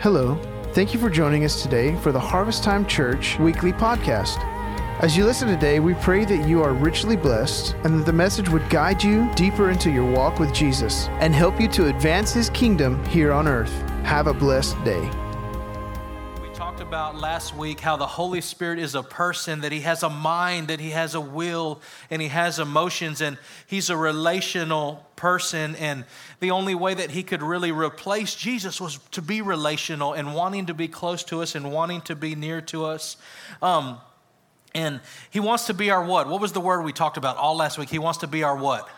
[0.00, 0.38] Hello.
[0.74, 4.38] Thank you for joining us today for the Harvest Time Church weekly podcast.
[5.00, 8.48] As you listen today, we pray that you are richly blessed and that the message
[8.48, 12.48] would guide you deeper into your walk with Jesus and help you to advance his
[12.50, 13.72] kingdom here on earth.
[14.04, 15.10] Have a blessed day.
[16.88, 20.68] About last week how the Holy Spirit is a person, that he has a mind,
[20.68, 25.76] that he has a will, and he has emotions, and he's a relational person.
[25.76, 26.06] And
[26.40, 30.64] the only way that he could really replace Jesus was to be relational and wanting
[30.64, 33.18] to be close to us and wanting to be near to us.
[33.60, 33.98] Um,
[34.74, 36.26] and he wants to be our what?
[36.26, 37.90] What was the word we talked about all last week?
[37.90, 38.88] He wants to be our what?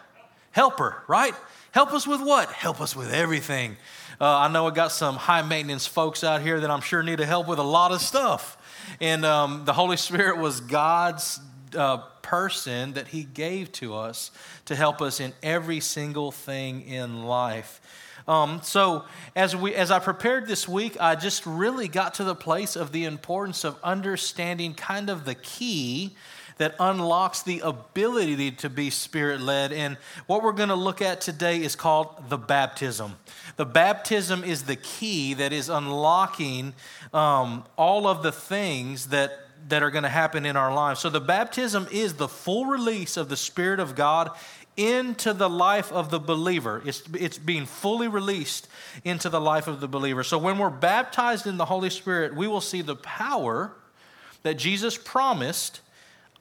[0.52, 1.34] Helper, right?
[1.72, 2.50] Help us with what?
[2.50, 3.76] Help us with everything.
[4.20, 7.18] Uh, I know I got some high maintenance folks out here that I'm sure need
[7.18, 8.58] to help with a lot of stuff.
[9.00, 11.40] And um, the Holy Spirit was God's
[11.74, 14.30] uh, person that He gave to us
[14.66, 17.80] to help us in every single thing in life.
[18.28, 22.34] Um, so as we as I prepared this week, I just really got to the
[22.34, 26.14] place of the importance of understanding kind of the key
[26.60, 29.72] that unlocks the ability to be spirit led.
[29.72, 33.16] And what we're going to look at today is called the baptism.
[33.56, 36.74] The baptism is the key that is unlocking
[37.14, 39.32] um, all of the things that
[39.68, 41.00] that are going to happen in our lives.
[41.00, 44.30] So the baptism is the full release of the Spirit of God
[44.76, 46.82] into the life of the believer.
[46.84, 48.68] It's, it's being fully released
[49.04, 50.24] into the life of the believer.
[50.24, 53.72] So when we're baptized in the Holy Spirit, we will see the power
[54.42, 55.80] that Jesus promised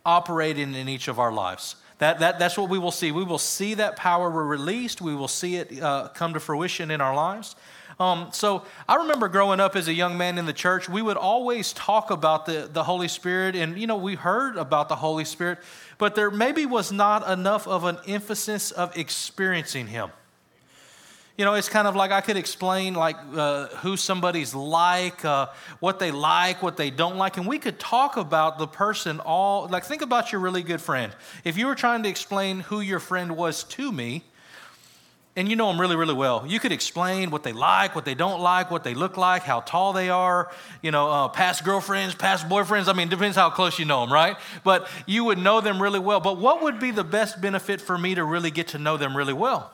[0.10, 1.76] operating in each of our lives.
[2.00, 3.12] That, that, that's what we will see.
[3.12, 5.02] We will see that power released.
[5.02, 7.56] We will see it uh, come to fruition in our lives.
[8.00, 11.18] Um, so I remember growing up as a young man in the church, we would
[11.18, 15.26] always talk about the, the Holy Spirit, and you know, we heard about the Holy
[15.26, 15.60] Spirit,
[15.98, 20.10] but there maybe was not enough of an emphasis of experiencing Him.
[21.40, 25.48] You know, it's kind of like I could explain like uh, who somebody's like, uh,
[25.80, 29.66] what they like, what they don't like, and we could talk about the person all.
[29.70, 31.14] Like, think about your really good friend.
[31.46, 34.26] If you were trying to explain who your friend was to me,
[35.38, 36.44] and you know them really, really well.
[36.46, 39.62] You could explain what they like, what they don't like, what they look like, how
[39.62, 40.52] tall they are,
[40.82, 42.90] you know, uh, past girlfriends, past boyfriends.
[42.90, 44.36] I mean, it depends how close you know them, right?
[44.66, 46.20] But you would know them really well.
[46.20, 49.16] But what would be the best benefit for me to really get to know them
[49.16, 49.72] really well?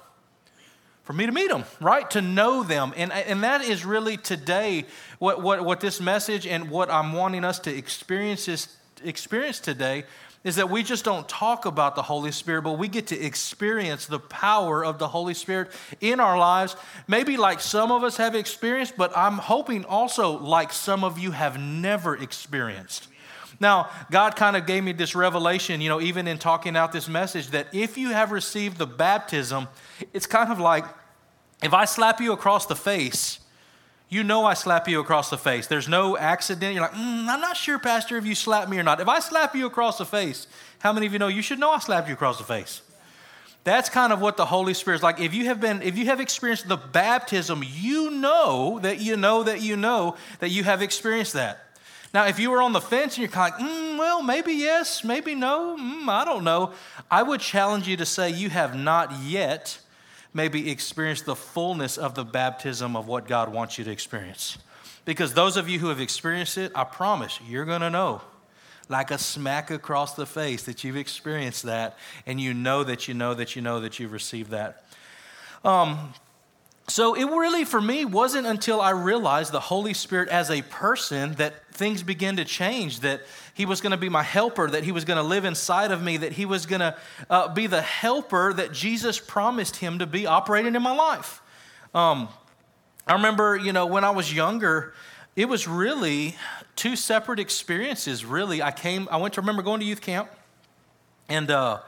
[1.06, 2.10] For me to meet them, right?
[2.12, 2.92] To know them.
[2.98, 4.86] And, and that is really today
[5.20, 10.06] what, what, what this message and what I'm wanting us to experience, is, experience today
[10.44, 14.08] is that we just don't talk about the Holy Spirit, but we get to experience
[14.08, 15.72] the power of the Holy Spirit
[16.02, 16.76] in our lives.
[17.08, 21.32] Maybe like some of us have experienced, but I'm hoping also like some of you
[21.32, 23.08] have never experienced.
[23.60, 27.08] Now, God kind of gave me this revelation, you know, even in talking out this
[27.08, 29.68] message, that if you have received the baptism,
[30.14, 30.86] it's kind of like
[31.64, 33.40] if I slap you across the face,
[34.10, 35.68] you know I slap you across the face.
[35.68, 36.74] There's no accident.
[36.74, 39.00] You're like, mm, I'm not sure, Pastor, if you slap me or not.
[39.00, 40.48] If I slap you across the face,
[40.80, 42.82] how many of you know you should know I slapped you across the face?
[43.64, 45.20] That's kind of what the Holy Spirit is like.
[45.20, 49.42] If you have been, if you have experienced the baptism, you know that you know
[49.42, 51.65] that you know that you have experienced that.
[52.16, 54.54] Now, if you were on the fence and you're kind of like, mm, well, maybe
[54.54, 56.72] yes, maybe no, mm, I don't know,
[57.12, 59.80] I would challenge you to say you have not yet
[60.34, 64.58] maybe experienced the fullness of the baptism of what God wants you to experience.
[65.04, 68.22] Because those of you who have experienced it, I promise you're going to know,
[68.88, 73.14] like a smack across the face, that you've experienced that, and you know that you
[73.14, 74.86] know that you know that you've received that.
[75.66, 76.14] Um,
[76.88, 81.34] so it really, for me, wasn't until I realized the Holy Spirit as a person
[81.34, 83.22] that things began to change, that
[83.54, 86.02] He was going to be my helper, that He was going to live inside of
[86.02, 86.96] me, that He was going to
[87.30, 91.42] uh, be the helper that Jesus promised Him to be operating in my life.
[91.94, 92.30] Um,
[93.08, 94.94] I remember, you know, when I was younger,
[95.36, 96.36] it was really
[96.76, 98.62] two separate experiences, really.
[98.62, 100.30] I came, I went to remember going to youth camp,
[101.30, 101.80] and uh,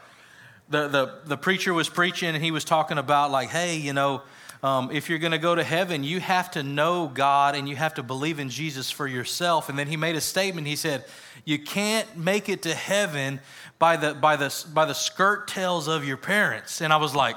[0.69, 4.21] the, the, the preacher was preaching, and he was talking about, like, hey, you know,
[4.63, 7.75] um, if you're going to go to heaven, you have to know God and you
[7.75, 9.69] have to believe in Jesus for yourself.
[9.69, 10.67] And then he made a statement.
[10.67, 11.05] He said,
[11.45, 13.39] You can't make it to heaven
[13.77, 16.81] by the, by the, by the skirt tails of your parents.
[16.81, 17.35] And I was like,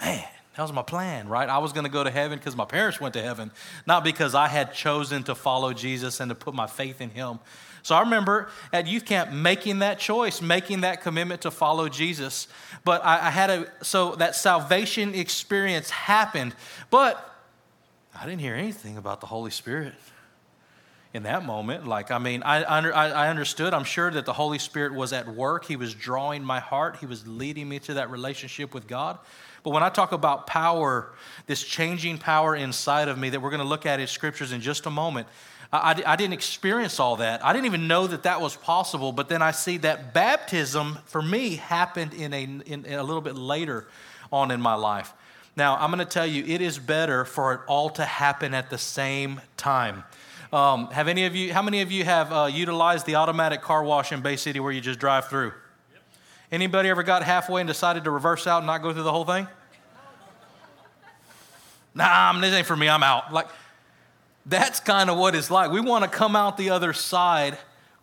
[0.00, 0.24] Man,
[0.56, 1.48] that was my plan, right?
[1.48, 3.50] I was going to go to heaven because my parents went to heaven,
[3.86, 7.40] not because I had chosen to follow Jesus and to put my faith in him.
[7.84, 12.48] So I remember at youth camp making that choice, making that commitment to follow Jesus.
[12.82, 16.54] But I, I had a, so that salvation experience happened,
[16.90, 17.30] but
[18.18, 19.92] I didn't hear anything about the Holy Spirit
[21.12, 21.86] in that moment.
[21.86, 25.66] Like, I mean, I, I, understood, I'm sure that the Holy Spirit was at work.
[25.66, 29.18] He was drawing my heart, He was leading me to that relationship with God.
[29.62, 31.12] But when I talk about power,
[31.46, 34.60] this changing power inside of me that we're going to look at in scriptures in
[34.60, 35.26] just a moment,
[35.78, 37.44] I, I, didn't experience all that.
[37.44, 39.12] I didn't even know that that was possible.
[39.12, 43.20] But then I see that baptism for me happened in a, in, in a little
[43.20, 43.86] bit later
[44.32, 45.12] on in my life.
[45.56, 48.70] Now, I'm going to tell you, it is better for it all to happen at
[48.70, 50.04] the same time.
[50.52, 53.82] Um, have any of you, how many of you have uh, utilized the automatic car
[53.82, 55.52] wash in Bay City where you just drive through?
[55.92, 56.02] Yep.
[56.52, 59.24] Anybody ever got halfway and decided to reverse out and not go through the whole
[59.24, 59.48] thing?
[61.94, 63.32] Nah, this ain't for me, I'm out.
[63.32, 63.48] Like,
[64.46, 65.70] that's kind of what it's like.
[65.70, 67.58] We want to come out the other side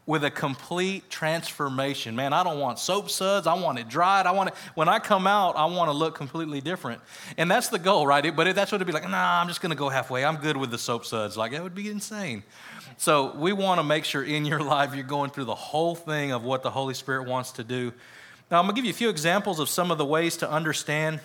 [0.08, 2.16] with a complete transformation.
[2.16, 3.46] Man, I don't want soap suds.
[3.46, 4.26] I want it dried.
[4.26, 7.02] I want it, when I come out, I want to look completely different.
[7.38, 8.36] And that's the goal, right?
[8.36, 10.26] But that's what it'd be like, nah, I'm just going to go halfway.
[10.26, 11.38] I'm good with the soap suds.
[11.38, 12.44] Like, that would be insane.
[12.98, 16.32] So we want to make sure in your life you're going through the whole thing
[16.32, 17.94] of what the Holy Spirit wants to do.
[18.50, 20.50] Now, I'm going to give you a few examples of some of the ways to
[20.50, 21.20] understand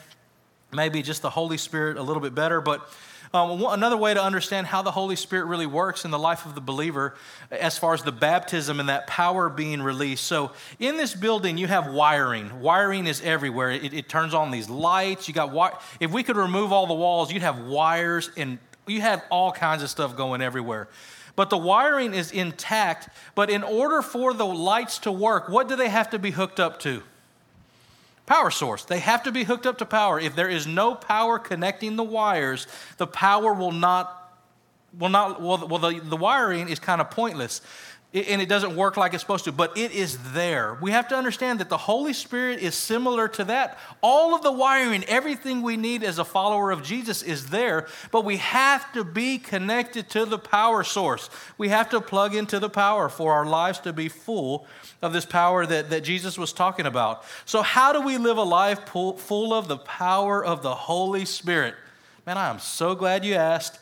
[0.73, 2.61] maybe just the Holy Spirit a little bit better.
[2.61, 2.89] But
[3.33, 6.55] um, another way to understand how the Holy Spirit really works in the life of
[6.55, 7.15] the believer,
[7.51, 10.25] as far as the baptism and that power being released.
[10.25, 12.61] So, in this building, you have wiring.
[12.61, 13.71] Wiring is everywhere.
[13.71, 15.29] It, it turns on these lights.
[15.29, 19.01] You got wi- if we could remove all the walls, you'd have wires and you
[19.01, 20.89] have all kinds of stuff going everywhere.
[21.35, 23.09] But the wiring is intact.
[23.35, 26.59] But in order for the lights to work, what do they have to be hooked
[26.59, 27.03] up to?
[28.27, 28.85] Power source.
[28.85, 30.21] They have to be hooked up to power.
[30.21, 32.67] If there is no power connecting the wires,
[32.99, 34.23] the power will not
[34.99, 37.61] will not well, well the, the wiring is kind of pointless
[38.17, 40.79] and it doesn't work like it's supposed to, but it is there.
[40.81, 43.79] We have to understand that the Holy Spirit is similar to that.
[44.01, 48.25] All of the wiring, everything we need as a follower of Jesus is there, but
[48.25, 51.29] we have to be connected to the power source.
[51.59, 54.67] We have to plug into the power for our lives to be full
[55.03, 57.25] of this power that, that Jesus was talking about.
[57.45, 61.75] So, how do we live a life full of the power of the Holy Spirit?
[62.27, 63.79] Man, I am so glad you asked.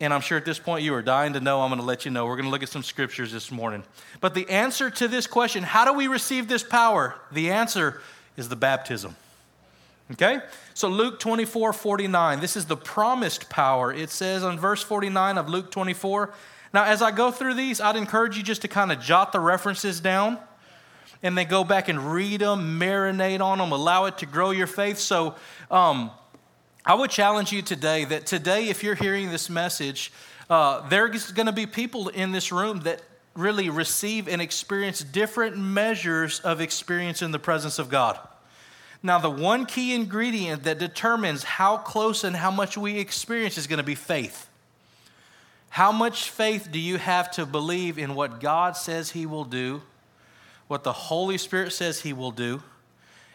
[0.00, 1.62] And I'm sure at this point you are dying to know.
[1.62, 2.26] I'm going to let you know.
[2.26, 3.84] We're going to look at some scriptures this morning.
[4.20, 7.14] But the answer to this question, how do we receive this power?
[7.30, 8.00] The answer
[8.36, 9.14] is the baptism.
[10.12, 10.40] Okay?
[10.74, 13.92] So Luke 24 49, this is the promised power.
[13.92, 16.34] It says on verse 49 of Luke 24.
[16.72, 19.38] Now, as I go through these, I'd encourage you just to kind of jot the
[19.38, 20.38] references down
[21.22, 24.66] and then go back and read them, marinate on them, allow it to grow your
[24.66, 24.98] faith.
[24.98, 25.36] So,
[25.70, 26.10] um,
[26.86, 30.12] I would challenge you today that today, if you're hearing this message,
[30.50, 33.00] uh, there's going to be people in this room that
[33.34, 38.18] really receive and experience different measures of experience in the presence of God.
[39.02, 43.66] Now, the one key ingredient that determines how close and how much we experience is
[43.66, 44.46] going to be faith.
[45.70, 49.80] How much faith do you have to believe in what God says He will do,
[50.68, 52.62] what the Holy Spirit says He will do?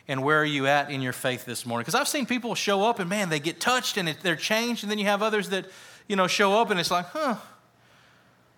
[0.09, 1.83] And where are you at in your faith this morning?
[1.83, 4.89] Because I've seen people show up and man, they get touched and they're changed, and
[4.91, 5.67] then you have others that,
[6.07, 7.35] you know, show up and it's like, huh,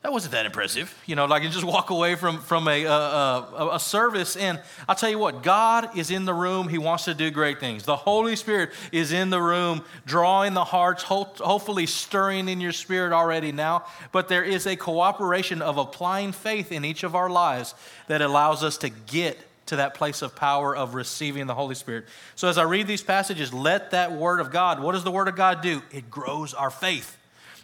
[0.01, 0.97] that wasn't that impressive.
[1.05, 4.35] You know, like you just walk away from, from a, a, service.
[4.37, 6.69] And I'll tell you what, God is in the room.
[6.69, 7.83] He wants to do great things.
[7.83, 13.13] The Holy Spirit is in the room, drawing the hearts, hopefully stirring in your spirit
[13.13, 13.85] already now.
[14.13, 17.75] But there is a cooperation of applying faith in each of our lives
[18.07, 19.37] that allows us to get
[19.71, 22.05] to that place of power of receiving the Holy Spirit.
[22.35, 25.29] So as I read these passages, let that Word of God, what does the Word
[25.29, 25.81] of God do?
[25.91, 27.17] It grows our faith.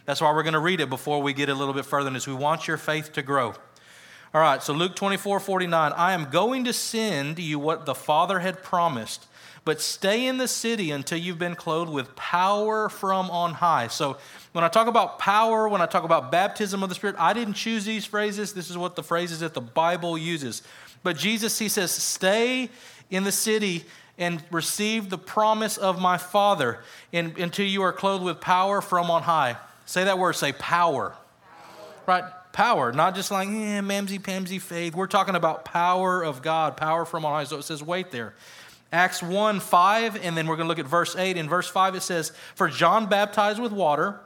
[0.06, 2.14] That's why we're going to read it before we get a little bit further in
[2.14, 2.26] this.
[2.26, 3.48] We want your faith to grow.
[4.32, 5.92] All right, so Luke 24 49.
[5.92, 9.26] I am going to send you what the Father had promised,
[9.66, 13.88] but stay in the city until you've been clothed with power from on high.
[13.88, 14.16] So
[14.52, 17.52] when I talk about power, when I talk about baptism of the Spirit, I didn't
[17.52, 18.54] choose these phrases.
[18.54, 20.62] This is what the phrases that the Bible uses.
[21.02, 22.70] But Jesus, he says, stay
[23.10, 23.84] in the city
[24.18, 26.80] and receive the promise of my Father
[27.12, 29.56] until you are clothed with power from on high.
[29.86, 31.10] Say that word, say power.
[31.10, 31.86] power.
[32.06, 32.24] Right?
[32.52, 34.94] Power, not just like, eh, mamsy pamsy faith.
[34.94, 37.44] We're talking about power of God, power from on high.
[37.44, 38.34] So it says, wait there.
[38.90, 41.36] Acts 1 5, and then we're going to look at verse 8.
[41.36, 44.18] In verse 5, it says, For John baptized with water,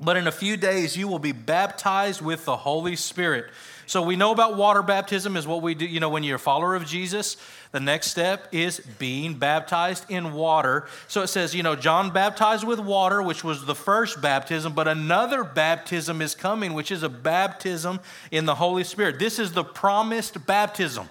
[0.00, 3.46] but in a few days you will be baptized with the Holy Spirit.
[3.92, 5.84] So we know about water baptism is what we do.
[5.84, 7.36] You know, when you're a follower of Jesus,
[7.72, 10.86] the next step is being baptized in water.
[11.08, 14.88] So it says, you know, John baptized with water, which was the first baptism, but
[14.88, 19.18] another baptism is coming, which is a baptism in the Holy Spirit.
[19.18, 21.10] This is the promised baptism.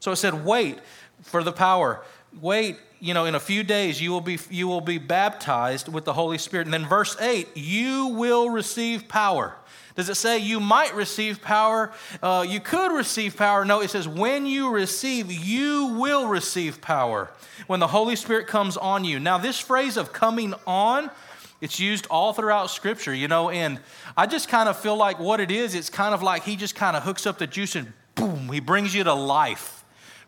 [0.00, 0.80] So it said, wait
[1.22, 2.02] for the power.
[2.40, 6.04] Wait, you know, in a few days you will be you will be baptized with
[6.04, 6.66] the Holy Spirit.
[6.66, 9.54] And then verse 8, you will receive power.
[9.94, 11.92] Does it say you might receive power?
[12.22, 13.64] Uh, you could receive power.
[13.64, 17.32] No, it says when you receive, you will receive power
[17.66, 19.18] when the Holy Spirit comes on you.
[19.18, 21.10] Now, this phrase of coming on,
[21.60, 23.80] it's used all throughout Scripture, you know, and
[24.16, 26.76] I just kind of feel like what it is, it's kind of like He just
[26.76, 29.77] kind of hooks up the juice and boom, He brings you to life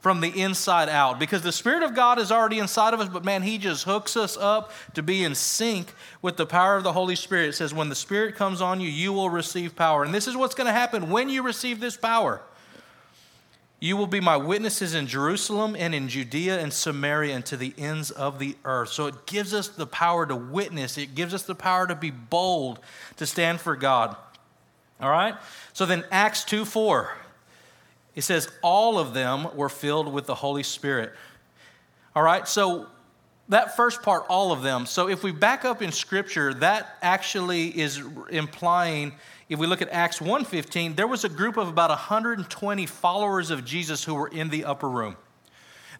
[0.00, 3.24] from the inside out because the Spirit of God is already inside of us, but
[3.24, 5.92] man, He just hooks us up to be in sync
[6.22, 7.50] with the power of the Holy Spirit.
[7.50, 10.02] It says, when the Spirit comes on you, you will receive power.
[10.02, 12.40] And this is what's going to happen when you receive this power.
[13.78, 17.72] You will be my witnesses in Jerusalem and in Judea and Samaria and to the
[17.78, 18.90] ends of the earth.
[18.90, 22.10] So it gives us the power to witness, it gives us the power to be
[22.10, 22.78] bold,
[23.16, 24.16] to stand for God.
[25.00, 25.34] All right?
[25.72, 27.10] So then, Acts 2 4.
[28.14, 31.12] It says, all of them were filled with the Holy Spirit.
[32.14, 32.86] All right, so
[33.48, 34.86] that first part, all of them.
[34.86, 39.12] So if we back up in Scripture, that actually is implying,
[39.48, 43.64] if we look at Acts 1.15, there was a group of about 120 followers of
[43.64, 45.16] Jesus who were in the upper room.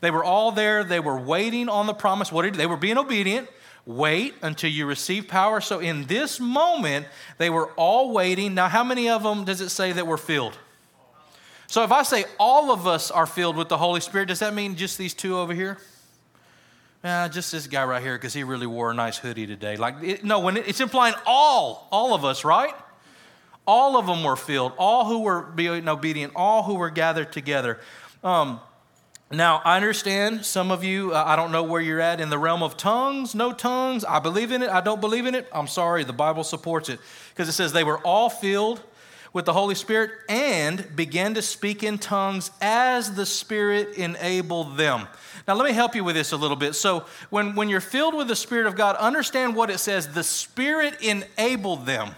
[0.01, 0.83] They were all there.
[0.85, 2.33] They were waiting on the promise.
[2.33, 3.49] What did they were being obedient.
[3.87, 5.61] Wait until you receive power.
[5.61, 7.07] So in this moment,
[7.39, 8.55] they were all waiting.
[8.55, 10.57] Now, how many of them does it say that were filled?
[11.71, 14.55] So if I say all of us are filled with the Holy Spirit, does that
[14.55, 15.79] mean just these two over here?
[17.05, 19.77] Yeah, just this guy right here because he really wore a nice hoodie today.
[19.77, 22.75] Like, it, no, when it, it's implying all, all of us, right?
[23.69, 27.79] All of them were filled, all who were being obedient, all who were gathered together.
[28.25, 28.59] Um,
[29.31, 32.39] now, I understand some of you, uh, I don't know where you're at in the
[32.39, 34.05] realm of tongues, no tongues.
[34.05, 35.47] I believe in it, I don't believe in it.
[35.53, 36.99] I'm sorry, the Bible supports it
[37.29, 38.83] because it says they were all filled
[39.33, 45.07] with the Holy Spirit and began to speak in tongues as the Spirit enabled them.
[45.47, 46.75] Now, let me help you with this a little bit.
[46.75, 50.23] So, when, when you're filled with the Spirit of God, understand what it says the
[50.23, 52.15] Spirit enabled them.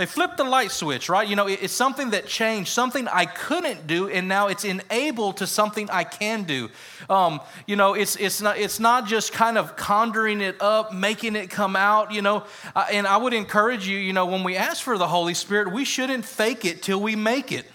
[0.00, 1.28] They flipped the light switch, right?
[1.28, 5.46] You know, it's something that changed, something I couldn't do, and now it's enabled to
[5.46, 6.70] something I can do.
[7.10, 11.36] Um, you know, it's, it's, not, it's not just kind of conjuring it up, making
[11.36, 12.44] it come out, you know.
[12.74, 15.70] Uh, and I would encourage you, you know, when we ask for the Holy Spirit,
[15.70, 17.66] we shouldn't fake it till we make it.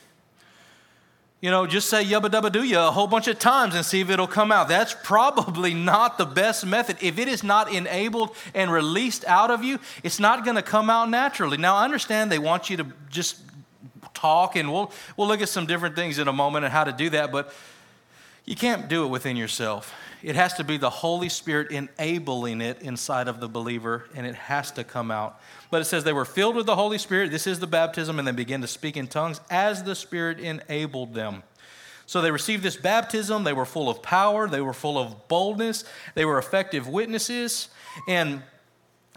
[1.42, 4.00] You know, just say yubba dubba do ya a whole bunch of times and see
[4.00, 4.68] if it'll come out.
[4.68, 6.98] That's probably not the best method.
[7.02, 10.90] If it is not enabled and released out of you, it's not going to come
[10.90, 11.58] out naturally.
[11.58, 13.38] Now, I understand they want you to just
[14.14, 16.92] talk, and we'll, we'll look at some different things in a moment and how to
[16.92, 17.54] do that, but
[18.46, 19.94] you can't do it within yourself.
[20.22, 24.36] It has to be the Holy Spirit enabling it inside of the believer, and it
[24.36, 25.40] has to come out.
[25.72, 27.32] But it says they were filled with the Holy Spirit.
[27.32, 31.14] This is the baptism, and they began to speak in tongues as the Spirit enabled
[31.14, 31.44] them.
[32.06, 33.44] So they received this baptism.
[33.44, 34.48] They were full of power.
[34.48, 35.84] They were full of boldness.
[36.14, 37.70] They were effective witnesses.
[38.08, 38.44] And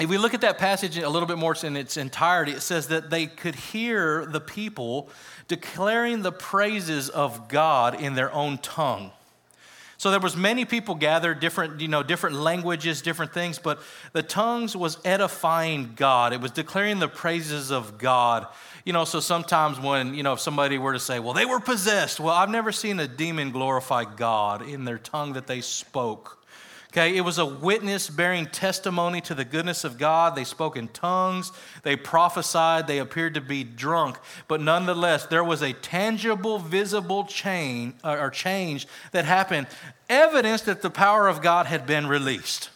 [0.00, 2.88] if we look at that passage a little bit more in its entirety, it says
[2.88, 5.10] that they could hear the people
[5.48, 9.10] declaring the praises of God in their own tongue.
[9.98, 13.80] So there was many people gathered, different, you know, different languages, different things, but
[14.12, 16.32] the tongues was edifying God.
[16.32, 18.46] It was declaring the praises of God.
[18.84, 21.58] You know, so sometimes when, you know, if somebody were to say, well, they were
[21.58, 26.37] possessed, well, I've never seen a demon glorify God in their tongue that they spoke.
[26.90, 30.34] Okay, it was a witness bearing testimony to the goodness of God.
[30.34, 31.52] They spoke in tongues,
[31.82, 34.16] they prophesied, they appeared to be drunk,
[34.48, 39.66] but nonetheless, there was a tangible, visible change uh, or change that happened,
[40.08, 42.70] evidence that the power of God had been released.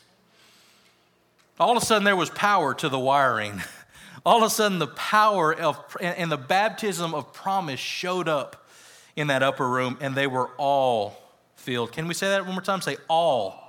[1.59, 3.63] All of a sudden, there was power to the wiring.
[4.27, 8.69] All of a sudden, the power of and the baptism of promise showed up
[9.17, 11.21] in that upper room, and they were all
[11.57, 11.91] filled.
[11.91, 12.81] Can we say that one more time?
[12.81, 13.62] Say all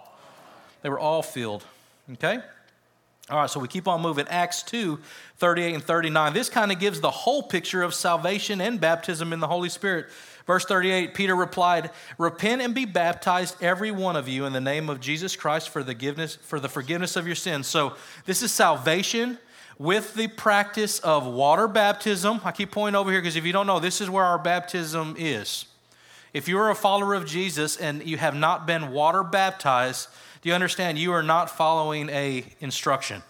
[0.84, 1.66] they were all filled.
[2.13, 2.40] Okay?
[3.30, 4.28] All right, so we keep on moving.
[4.28, 5.00] Acts 2
[5.38, 6.34] 38 and 39.
[6.34, 10.08] This kind of gives the whole picture of salvation and baptism in the Holy Spirit.
[10.46, 14.90] Verse 38 Peter replied, Repent and be baptized, every one of you, in the name
[14.90, 17.66] of Jesus Christ for the, forgiveness, for the forgiveness of your sins.
[17.66, 19.38] So this is salvation
[19.78, 22.42] with the practice of water baptism.
[22.44, 25.16] I keep pointing over here because if you don't know, this is where our baptism
[25.18, 25.66] is.
[26.34, 30.10] If you're a follower of Jesus and you have not been water baptized,
[30.43, 31.00] do you understand?
[31.00, 33.23] You are not following a instruction.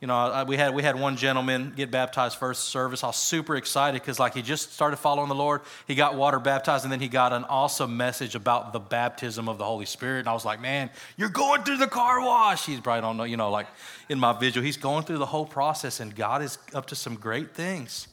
[0.00, 3.02] You know, we had, we had one gentleman get baptized first service.
[3.02, 5.62] I was super excited because, like, he just started following the Lord.
[5.86, 9.56] He got water baptized, and then he got an awesome message about the baptism of
[9.56, 10.20] the Holy Spirit.
[10.20, 12.66] And I was like, man, you're going through the car wash.
[12.66, 13.68] He's probably don't know, you know, like
[14.08, 17.14] in my visual, he's going through the whole process, and God is up to some
[17.14, 18.08] great things.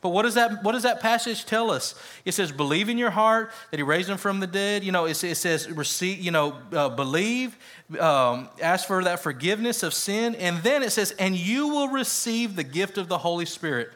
[0.00, 1.94] But what does that what does that passage tell us?
[2.24, 5.06] It says, "Believe in your heart that He raised Him from the dead." You know,
[5.06, 7.56] it, it says, "Receive." You know, uh, believe,
[7.98, 12.56] um, ask for that forgiveness of sin, and then it says, "And you will receive
[12.56, 13.90] the gift of the Holy Spirit."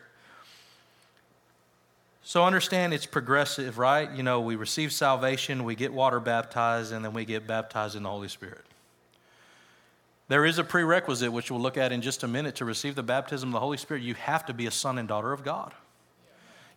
[2.23, 4.09] So understand it's progressive, right?
[4.09, 8.05] You know, we receive salvation, we get water baptized, and then we get baptized in
[8.05, 8.65] the Holy Spirit.
[10.29, 13.03] There is a prerequisite, which we'll look at in just a minute, to receive the
[13.03, 14.05] baptism of the Holy Spirit.
[14.05, 15.75] You have to be a son and daughter of God.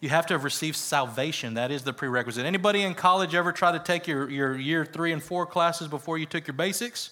[0.03, 1.53] You have to have received salvation.
[1.53, 2.45] That is the prerequisite.
[2.45, 6.17] Anybody in college ever try to take your, your year three and four classes before
[6.17, 7.11] you took your basics?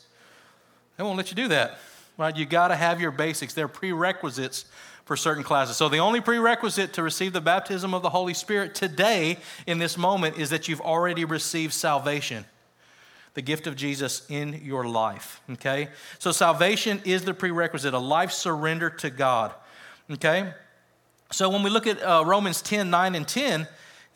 [0.98, 1.78] They won't let you do that.
[2.18, 2.36] Right?
[2.36, 3.54] You got to have your basics.
[3.54, 4.66] They're prerequisites
[5.06, 5.78] for certain classes.
[5.78, 9.98] So the only prerequisite to receive the baptism of the Holy Spirit today in this
[9.98, 12.44] moment is that you've already received salvation
[13.36, 15.40] the gift of Jesus in your life.
[15.52, 15.88] Okay?
[16.20, 19.54] So salvation is the prerequisite, a life surrender to God.
[20.12, 20.52] Okay?
[21.32, 23.68] So when we look at uh, Romans 10 9 and 10,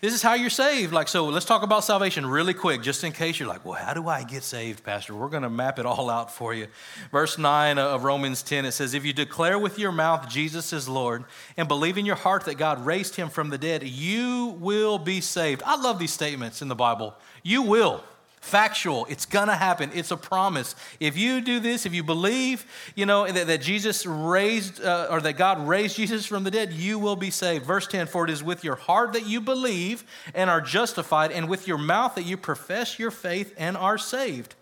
[0.01, 0.93] this is how you're saved.
[0.93, 3.93] Like, so let's talk about salvation really quick, just in case you're like, well, how
[3.93, 5.15] do I get saved, Pastor?
[5.15, 6.67] We're going to map it all out for you.
[7.11, 10.89] Verse 9 of Romans 10, it says, If you declare with your mouth Jesus is
[10.89, 11.23] Lord
[11.55, 15.21] and believe in your heart that God raised him from the dead, you will be
[15.21, 15.63] saved.
[15.65, 17.15] I love these statements in the Bible.
[17.41, 18.03] You will
[18.45, 19.07] factual.
[19.09, 19.89] It's going to happen.
[19.93, 20.75] It's a promise.
[20.99, 25.19] If you do this, if you believe, you know, that, that Jesus raised, uh, or
[25.21, 27.65] that God raised Jesus from the dead, you will be saved.
[27.65, 31.49] Verse 10 For it is with your heart that you believe and are justified, and
[31.49, 34.53] with your mouth that you profess your faith and are saved.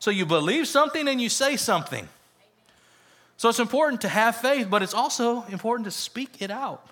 [0.00, 2.08] So you believe something and you say something.
[3.36, 6.84] So it's important to have faith, but it's also important to speak it out.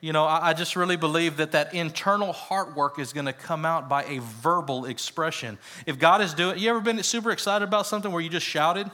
[0.00, 3.64] You know, I, just really believe that that internal heart work is going to come
[3.64, 5.58] out by a verbal expression.
[5.86, 8.88] If God is doing, you ever been super excited about something where you just shouted?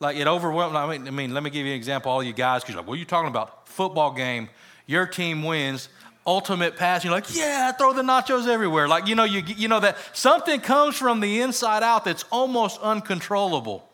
[0.00, 0.74] Like it overwhelmed.
[0.74, 2.10] I mean, I mean, let me give you an example.
[2.10, 3.68] All you guys, because like, what are you talking about?
[3.68, 4.48] Football game,
[4.86, 5.88] your team wins,
[6.26, 7.04] ultimate pass.
[7.04, 8.88] You're like, yeah, throw the nachos everywhere.
[8.88, 12.80] Like you know, you you know that something comes from the inside out that's almost
[12.82, 13.88] uncontrollable.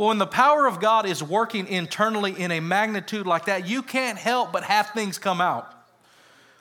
[0.00, 3.82] Well, when the power of God is working internally in a magnitude like that, you
[3.82, 5.70] can't help but have things come out.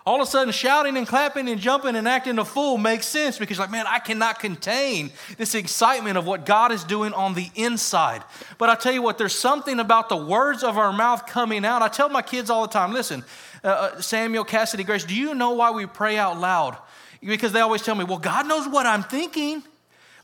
[0.05, 3.39] All of a sudden, shouting and clapping and jumping and acting a fool makes sense
[3.39, 7.50] because, like, man, I cannot contain this excitement of what God is doing on the
[7.55, 8.25] inside.
[8.58, 11.82] But I tell you what, there's something about the words of our mouth coming out.
[11.82, 13.23] I tell my kids all the time listen,
[13.63, 16.78] uh, uh Samuel, Cassidy, Grace, do you know why we pray out loud?
[17.23, 19.63] Because they always tell me, well, God knows what I'm thinking.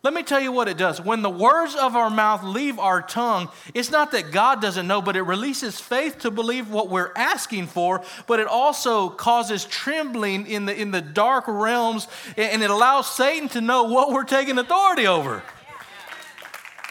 [0.06, 1.02] Let me tell you what it does.
[1.02, 5.02] When the words of our mouth leave our tongue, it's not that God doesn't know,
[5.02, 10.46] but it releases faith to believe what we're asking for, but it also causes trembling
[10.46, 14.60] in the, in the dark realms, and it allows Satan to know what we're taking
[14.60, 15.42] authority over.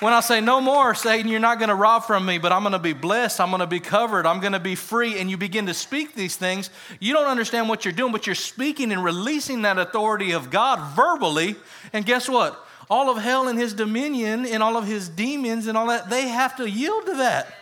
[0.01, 2.65] When I say, No more, Satan, you're not going to rob from me, but I'm
[2.65, 5.31] going to be blessed, I'm going to be covered, I'm going to be free, and
[5.31, 8.91] you begin to speak these things, you don't understand what you're doing, but you're speaking
[8.91, 11.55] and releasing that authority of God verbally.
[11.93, 12.61] And guess what?
[12.91, 16.29] All of hell and his dominion and all of his demons and all that, they
[16.29, 17.53] have to yield to that.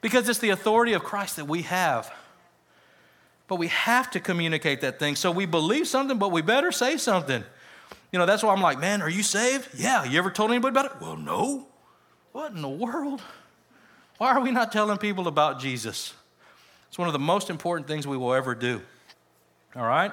[0.00, 2.12] Because it's the authority of Christ that we have.
[3.46, 5.14] But we have to communicate that thing.
[5.14, 7.44] So we believe something, but we better say something.
[8.10, 9.68] You know, that's why I'm like, man, are you saved?
[9.76, 10.04] Yeah.
[10.04, 10.92] You ever told anybody about it?
[11.00, 11.66] Well, no.
[12.32, 13.22] What in the world?
[14.18, 16.14] Why are we not telling people about Jesus?
[16.88, 18.82] It's one of the most important things we will ever do.
[19.74, 20.12] All right?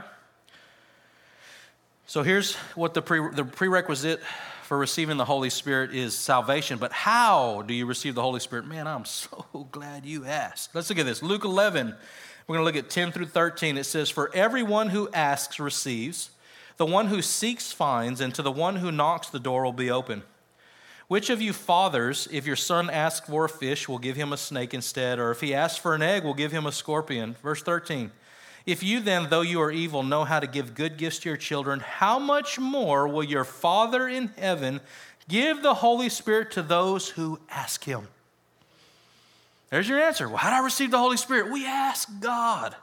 [2.10, 4.20] So here's what the, pre- the prerequisite
[4.64, 6.80] for receiving the Holy Spirit is salvation.
[6.80, 8.66] But how do you receive the Holy Spirit?
[8.66, 10.74] Man, I'm so glad you asked.
[10.74, 11.22] Let's look at this.
[11.22, 11.96] Luke 11,
[12.48, 13.78] we're going to look at 10 through 13.
[13.78, 16.32] It says, For everyone who asks receives,
[16.78, 19.92] the one who seeks finds, and to the one who knocks, the door will be
[19.92, 20.24] open.
[21.10, 24.38] Which of you fathers, if your son asks for a fish, will give him a
[24.38, 25.20] snake instead?
[25.20, 27.36] Or if he asks for an egg, will give him a scorpion?
[27.44, 28.10] Verse 13.
[28.70, 31.38] If you then, though you are evil, know how to give good gifts to your
[31.38, 34.80] children, how much more will your Father in heaven
[35.28, 38.08] give the Holy Spirit to those who ask him?
[39.72, 40.28] There's your answer.
[40.28, 41.52] Well, how do I receive the Holy Spirit?
[41.52, 42.76] We ask God.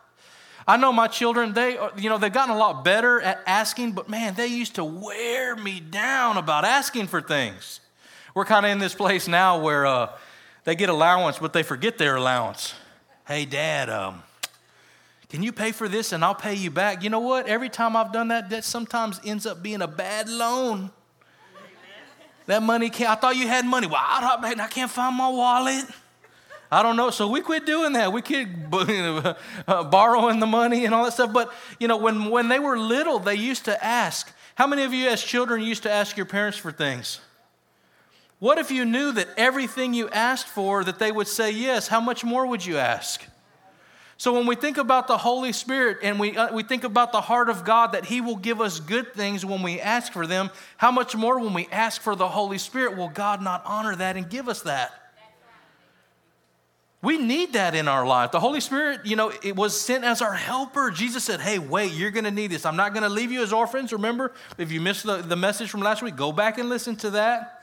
[0.67, 4.09] I know my children, they, you know, they've gotten a lot better at asking, but
[4.09, 7.79] man, they used to wear me down about asking for things.
[8.35, 10.11] We're kind of in this place now where uh,
[10.65, 12.75] they get allowance, but they forget their allowance.
[13.29, 14.25] Hey, Dad, um,
[15.29, 17.03] can you pay for this and I'll pay you back?
[17.03, 17.49] You know what?
[17.49, 20.91] Every time I've done that, that sometimes ends up being a bad loan.
[22.47, 23.89] That money can't, I thought you had money.
[23.89, 25.85] Well, I, I can't find my wallet.
[26.71, 27.11] I don't know.
[27.11, 28.13] So we quit doing that.
[28.13, 28.49] We quit
[29.69, 31.33] uh, borrowing the money and all that stuff.
[31.33, 34.33] But, you know, when, when they were little, they used to ask.
[34.55, 37.21] How many of you as children used to ask your parents for things?
[38.39, 41.89] What if you knew that everything you asked for, that they would say yes?
[41.89, 43.25] How much more would you ask?
[44.19, 47.21] So when we think about the Holy Spirit and we, uh, we think about the
[47.21, 50.51] heart of God, that He will give us good things when we ask for them,
[50.79, 54.17] how much more when we ask for the Holy Spirit will God not honor that
[54.17, 54.93] and give us that?
[57.03, 58.33] We need that in our life.
[58.33, 60.91] The Holy Spirit, you know, it was sent as our helper.
[60.91, 62.65] Jesus said, Hey, wait, you're going to need this.
[62.65, 63.93] I'm not going to leave you as orphans.
[63.93, 67.11] Remember, if you missed the, the message from last week, go back and listen to
[67.11, 67.63] that.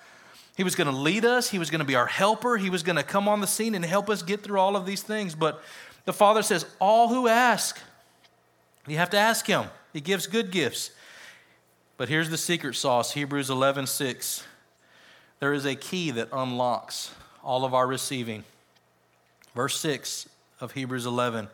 [0.55, 2.83] He was going to lead us, He was going to be our helper, He was
[2.83, 5.33] going to come on the scene and help us get through all of these things.
[5.33, 5.63] But
[6.05, 7.79] the Father says, All who ask,
[8.87, 9.65] you have to ask Him.
[9.93, 10.91] He gives good gifts.
[11.97, 14.43] But here's the secret sauce Hebrews 11 6.
[15.39, 17.11] There is a key that unlocks
[17.43, 18.43] all of our receiving.
[19.53, 20.27] Verse 6
[20.61, 21.47] of Hebrews 11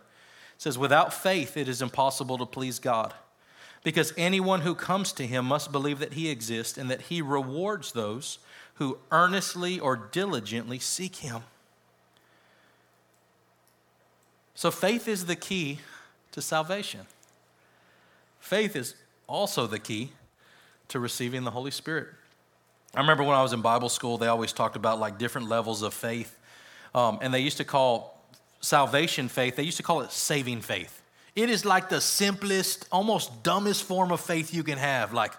[0.58, 3.14] says, Without faith, it is impossible to please God,
[3.84, 7.92] because anyone who comes to Him must believe that He exists and that He rewards
[7.92, 8.40] those
[8.76, 11.42] who earnestly or diligently seek Him.
[14.60, 15.80] So, faith is the key
[16.34, 17.00] to salvation.
[18.42, 18.94] Faith is
[19.26, 20.12] also the key
[20.90, 22.10] to receiving the Holy Spirit.
[22.94, 25.82] I remember when I was in Bible school, they always talked about like different levels
[25.82, 26.38] of faith.
[26.94, 28.22] Um, and they used to call
[28.60, 31.04] salvation faith, they used to call it saving faith.
[31.38, 35.14] It is like the simplest, almost dumbest form of faith you can have.
[35.14, 35.36] Like,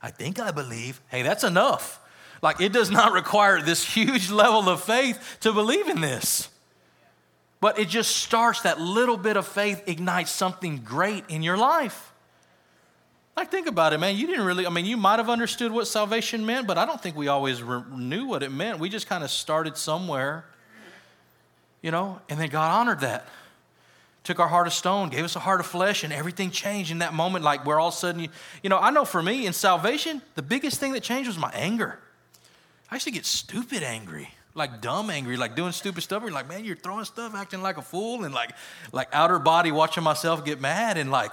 [0.00, 1.00] I think I believe.
[1.08, 1.98] Hey, that's enough.
[2.40, 6.50] Like, it does not require this huge level of faith to believe in this.
[7.60, 12.12] But it just starts, that little bit of faith ignites something great in your life.
[13.36, 14.16] Like, think about it, man.
[14.16, 17.00] You didn't really, I mean, you might have understood what salvation meant, but I don't
[17.00, 18.78] think we always re- knew what it meant.
[18.78, 20.44] We just kind of started somewhere,
[21.82, 23.28] you know, and then God honored that.
[24.24, 26.98] Took our heart of stone, gave us a heart of flesh, and everything changed in
[26.98, 27.44] that moment.
[27.44, 28.28] Like, where all of a sudden, you,
[28.62, 31.50] you know, I know for me in salvation, the biggest thing that changed was my
[31.54, 31.98] anger.
[32.90, 36.22] I used to get stupid angry like dumb angry, like doing stupid stuff.
[36.22, 38.50] You're like, man, you're throwing stuff, acting like a fool, and like,
[38.92, 40.98] like outer body watching myself get mad.
[40.98, 41.32] And like,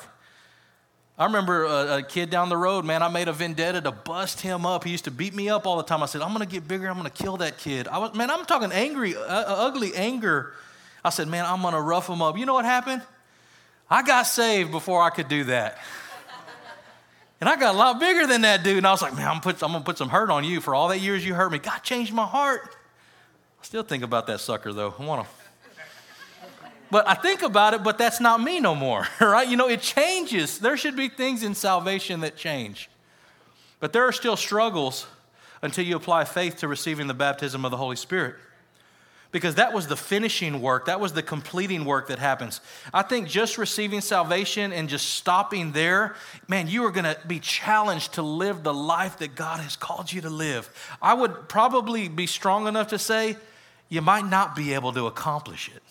[1.18, 4.42] I remember a, a, kid down the road, man, I made a vendetta to bust
[4.42, 4.84] him up.
[4.84, 6.04] He used to beat me up all the time.
[6.04, 7.88] I said, I'm gonna get bigger, I'm gonna kill that kid.
[7.88, 10.54] I was, man, I'm talking angry, uh, uh ugly anger.
[11.04, 12.38] I said, man, I'm gonna rough him up.
[12.38, 13.02] You know what happened?
[13.90, 15.78] I got saved before I could do that.
[17.40, 18.78] And I got a lot bigger than that dude.
[18.78, 20.74] And I was like, man, I'm, put, I'm to put some hurt on you for
[20.74, 21.60] all that years you hurt me.
[21.60, 22.76] God changed my heart.
[23.68, 24.96] Still think about that sucker, though.
[24.98, 25.34] I want to.
[26.90, 29.46] But I think about it, but that's not me no more, right?
[29.46, 30.60] You know, it changes.
[30.60, 32.90] There should be things in salvation that change.
[33.82, 35.06] But there are still struggles
[35.62, 38.36] until you apply faith to receiving the baptism of the Holy Spirit.
[39.34, 42.62] Because that was the finishing work, that was the completing work that happens.
[42.94, 46.16] I think just receiving salvation and just stopping there,
[46.48, 50.14] man, you are going to be challenged to live the life that God has called
[50.14, 50.70] you to live.
[51.02, 53.36] I would probably be strong enough to say
[53.90, 55.82] you might not be able to accomplish it.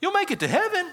[0.00, 0.92] You'll make it to heaven,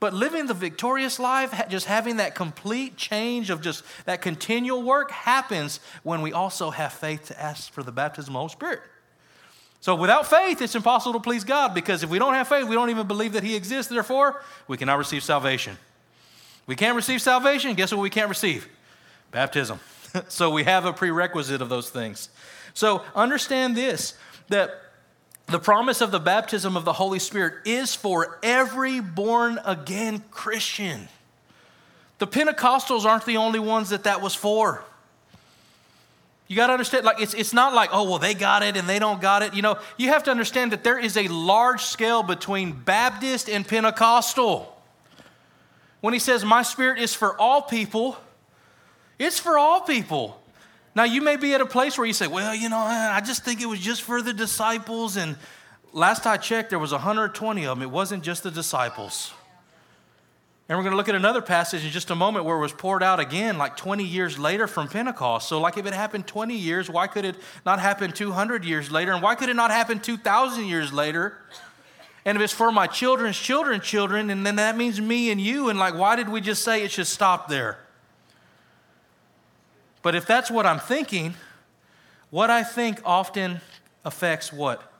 [0.00, 5.10] but living the victorious life, just having that complete change of just that continual work
[5.10, 8.80] happens when we also have faith to ask for the baptism of the Holy Spirit.
[9.80, 12.74] So without faith, it's impossible to please God because if we don't have faith, we
[12.74, 13.90] don't even believe that He exists.
[13.90, 15.76] Therefore, we cannot receive salvation.
[16.66, 17.74] We can't receive salvation.
[17.74, 18.68] Guess what we can't receive?
[19.30, 19.80] Baptism.
[20.28, 22.30] so we have a prerequisite of those things.
[22.72, 24.14] So understand this
[24.48, 24.80] that
[25.46, 31.08] the promise of the baptism of the Holy Spirit is for every born again Christian.
[32.18, 34.82] The Pentecostals aren't the only ones that that was for.
[36.46, 38.88] You got to understand, like, it's, it's not like, oh, well, they got it and
[38.88, 39.54] they don't got it.
[39.54, 43.66] You know, you have to understand that there is a large scale between Baptist and
[43.66, 44.70] Pentecostal.
[46.00, 48.18] When he says, my spirit is for all people,
[49.18, 50.38] it's for all people.
[50.94, 53.44] Now, you may be at a place where you say, well, you know, I just
[53.44, 55.16] think it was just for the disciples.
[55.16, 55.36] And
[55.92, 57.82] last I checked, there was 120 of them.
[57.82, 59.32] It wasn't just the disciples.
[60.68, 62.72] And we're going to look at another passage in just a moment where it was
[62.72, 65.48] poured out again, like 20 years later from Pentecost.
[65.48, 69.12] So, like, if it happened 20 years, why could it not happen 200 years later?
[69.12, 71.36] And why could it not happen 2,000 years later?
[72.24, 75.68] And if it's for my children's children, children, and then that means me and you,
[75.68, 77.83] and like, why did we just say it should stop there?
[80.04, 81.34] But if that's what I'm thinking,
[82.28, 83.62] what I think often
[84.04, 84.92] affects what?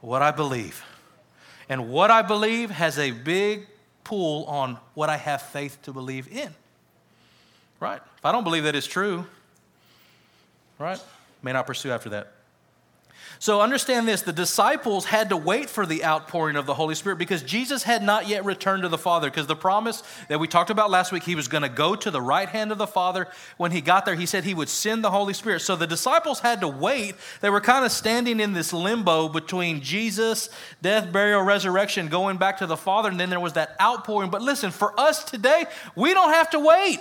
[0.00, 0.82] What I believe.
[1.68, 3.66] And what I believe has a big
[4.04, 6.52] pull on what I have faith to believe in.
[7.78, 8.00] Right?
[8.16, 9.26] If I don't believe that it's true,
[10.78, 11.00] right?
[11.42, 12.32] May not pursue after that.
[13.42, 17.18] So understand this the disciples had to wait for the outpouring of the Holy Spirit
[17.18, 19.28] because Jesus had not yet returned to the Father.
[19.28, 22.12] Because the promise that we talked about last week, he was going to go to
[22.12, 23.26] the right hand of the Father.
[23.56, 25.58] When he got there, he said he would send the Holy Spirit.
[25.62, 27.16] So the disciples had to wait.
[27.40, 30.48] They were kind of standing in this limbo between Jesus,
[30.80, 34.30] death, burial, resurrection, going back to the Father, and then there was that outpouring.
[34.30, 35.64] But listen, for us today,
[35.96, 37.00] we don't have to wait.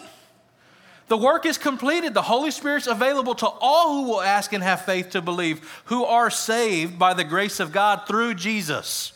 [1.12, 2.14] The work is completed.
[2.14, 6.06] The Holy Spirit's available to all who will ask and have faith to believe, who
[6.06, 9.12] are saved by the grace of God through Jesus.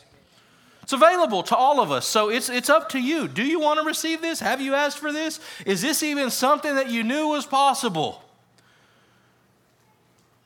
[0.83, 2.05] It's available to all of us.
[2.05, 3.29] So it's, it's up to you.
[3.29, 4.41] Do you want to receive this?
[4.41, 5.39] Have you asked for this?
[5.65, 8.21] Is this even something that you knew was possible?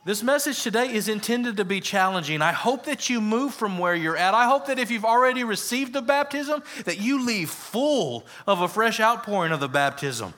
[0.05, 2.43] This message today is intended to be challenging.
[2.43, 4.35] I hope that you move from where you're at.
[4.35, 8.67] I hope that if you've already received the baptism, that you leave full of a
[8.67, 10.35] fresh outpouring of the baptism.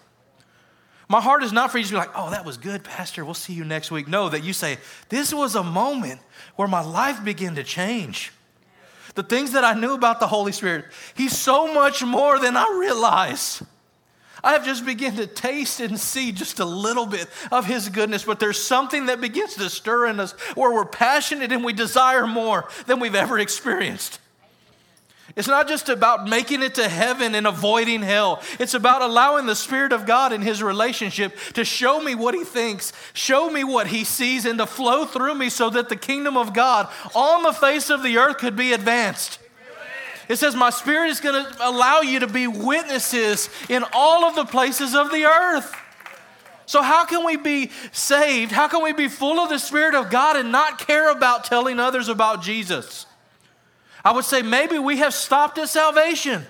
[1.12, 3.26] My heart is not for you to be like, oh, that was good, Pastor.
[3.26, 4.08] We'll see you next week.
[4.08, 4.78] No, that you say,
[5.10, 6.22] this was a moment
[6.56, 8.32] where my life began to change.
[9.16, 12.78] The things that I knew about the Holy Spirit, He's so much more than I
[12.80, 13.62] realize.
[14.42, 18.24] I have just begun to taste and see just a little bit of His goodness,
[18.24, 22.26] but there's something that begins to stir in us where we're passionate and we desire
[22.26, 24.22] more than we've ever experienced.
[25.36, 28.42] It's not just about making it to heaven and avoiding hell.
[28.60, 32.44] It's about allowing the Spirit of God in His relationship to show me what He
[32.44, 36.38] thinks, show me what He sees, and to flow through me so that the kingdom
[36.38, 39.40] of God on the face of the earth could be advanced.
[40.28, 44.36] It says, My Spirit is going to allow you to be witnesses in all of
[44.36, 45.76] the places of the earth.
[46.66, 48.52] So, how can we be saved?
[48.52, 51.80] How can we be full of the Spirit of God and not care about telling
[51.80, 53.06] others about Jesus?
[54.04, 56.46] I would say maybe we have stopped at salvation.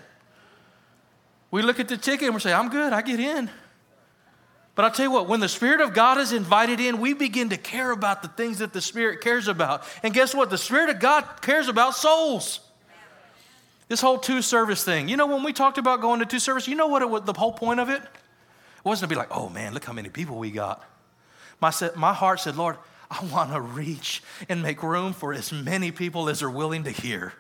[1.52, 3.50] We look at the ticket and we say, I'm good, I get in.
[4.74, 7.50] But I'll tell you what, when the Spirit of God is invited in, we begin
[7.50, 9.84] to care about the things that the Spirit cares about.
[10.02, 10.50] And guess what?
[10.50, 12.62] The Spirit of God cares about souls.
[13.90, 15.10] This whole two service thing.
[15.10, 17.24] You know, when we talked about going to two service, you know what it was,
[17.24, 18.02] the whole point of it?
[18.02, 20.82] It wasn't to be like, oh man, look how many people we got.
[21.60, 22.78] My, my heart said, Lord,
[23.12, 26.92] I want to reach and make room for as many people as are willing to
[26.92, 27.34] hear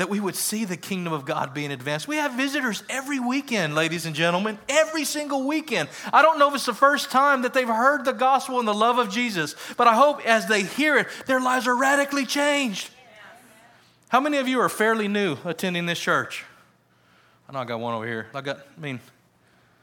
[0.00, 2.08] that we would see the kingdom of God being advanced.
[2.08, 5.90] We have visitors every weekend, ladies and gentlemen, every single weekend.
[6.10, 8.72] I don't know if it's the first time that they've heard the gospel and the
[8.72, 12.88] love of Jesus, but I hope as they hear it, their lives are radically changed.
[14.08, 16.46] How many of you are fairly new attending this church?
[17.46, 18.28] I know I got one over here.
[18.32, 19.00] I got, I mean,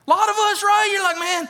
[0.08, 0.90] a lot of us, right?
[0.92, 1.48] You're like, man,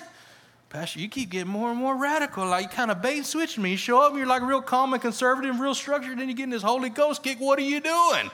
[0.68, 2.46] Pastor, you keep getting more and more radical.
[2.46, 3.72] Like you kind of bait and switch me.
[3.72, 6.28] You show up and you're like real calm and conservative, and real structured, and then
[6.28, 7.40] you get in this Holy Ghost kick.
[7.40, 8.30] What are you doing?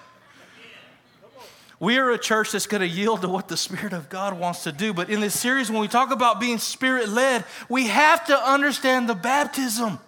[1.83, 4.63] We are a church that's going to yield to what the Spirit of God wants
[4.63, 4.93] to do.
[4.93, 9.09] But in this series, when we talk about being Spirit led, we have to understand
[9.09, 9.99] the baptism.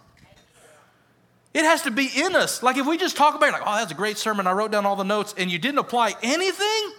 [1.53, 2.63] It has to be in us.
[2.63, 4.71] Like if we just talk about it, like, oh, that's a great sermon, I wrote
[4.71, 6.93] down all the notes, and you didn't apply anything.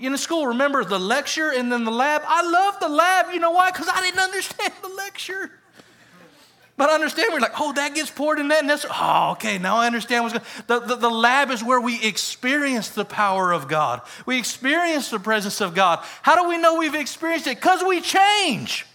[0.00, 2.22] In the school, remember the lecture and then the lab?
[2.26, 3.32] I love the lab.
[3.32, 3.70] You know why?
[3.70, 5.52] Because I didn't understand the lecture.
[6.76, 9.58] But I understand, we're like, oh, that gets poured in that, and that's, oh, okay,
[9.58, 13.52] now I understand what's going the, the, the lab is where we experience the power
[13.52, 14.00] of God.
[14.24, 16.00] We experience the presence of God.
[16.22, 17.56] How do we know we've experienced it?
[17.56, 18.86] Because we change.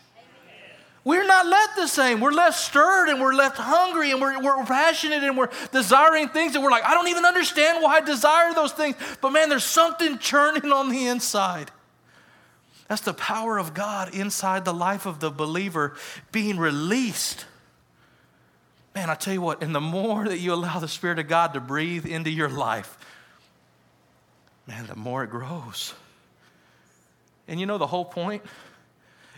[1.08, 2.20] We're not left the same.
[2.20, 6.56] We're left stirred and we're left hungry and we're, we're passionate and we're desiring things
[6.56, 8.98] and we're like, I don't even understand why I desire those things.
[9.22, 11.72] But man, there's something churning on the inside.
[12.90, 15.96] That's the power of God inside the life of the believer
[16.34, 17.46] being released.
[18.98, 21.54] Man, I tell you what, and the more that you allow the Spirit of God
[21.54, 22.98] to breathe into your life,
[24.66, 25.94] man, the more it grows.
[27.48, 28.42] And you know, the whole point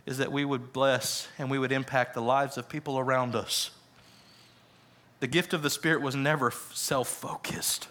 [0.05, 3.71] is that we would bless and we would impact the lives of people around us.
[5.19, 7.89] The gift of the Spirit was never self focused.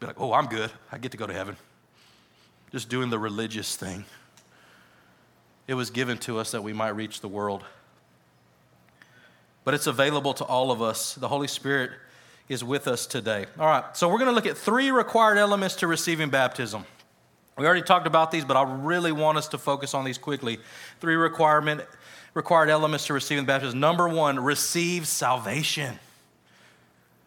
[0.00, 0.70] Be like, oh, I'm good.
[0.90, 1.58] I get to go to heaven.
[2.72, 4.06] Just doing the religious thing.
[5.66, 7.64] It was given to us that we might reach the world
[9.64, 11.14] but it's available to all of us.
[11.14, 11.90] The Holy Spirit
[12.48, 13.46] is with us today.
[13.58, 16.84] All right, so we're going to look at three required elements to receiving baptism.
[17.56, 20.58] We already talked about these, but I really want us to focus on these quickly.
[21.00, 21.82] Three requirement,
[22.34, 23.78] required elements to receiving baptism.
[23.78, 25.98] Number one, receive salvation.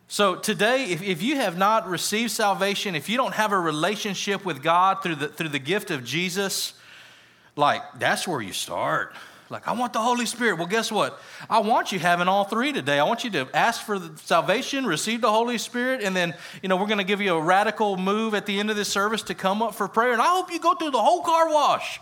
[0.08, 4.44] So today, if, if you have not received salvation, if you don't have a relationship
[4.46, 6.74] with God through the, through the gift of Jesus,
[7.56, 9.16] like that's where you start.
[9.54, 10.58] Like, I want the Holy Spirit.
[10.58, 11.22] Well, guess what?
[11.48, 13.00] I want you having all three today.
[13.00, 16.76] I want you to ask for salvation, receive the Holy Spirit, and then, you know,
[16.76, 19.36] we're going to give you a radical move at the end of this service to
[19.36, 20.12] come up for prayer.
[20.12, 22.02] And I hope you go through the whole car wash.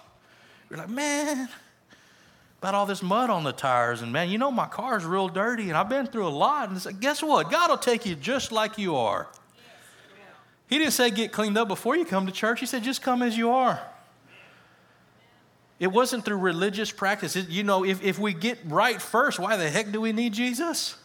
[0.69, 1.49] You're like, man,
[2.59, 4.01] about all this mud on the tires.
[4.01, 6.69] And man, you know, my car's real dirty and I've been through a lot.
[6.69, 7.51] And said, guess what?
[7.51, 9.27] God will take you just like you are.
[10.67, 12.61] He didn't say get cleaned up before you come to church.
[12.61, 13.81] He said just come as you are.
[15.81, 17.35] It wasn't through religious practice.
[17.35, 20.31] It, you know, if, if we get right first, why the heck do we need
[20.31, 20.95] Jesus?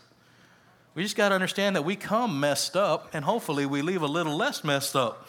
[0.95, 4.07] We just got to understand that we come messed up, and hopefully we leave a
[4.07, 5.29] little less messed up.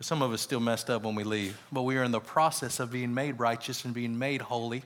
[0.00, 2.80] Some of us still messed up when we leave, but we are in the process
[2.80, 4.84] of being made righteous and being made holy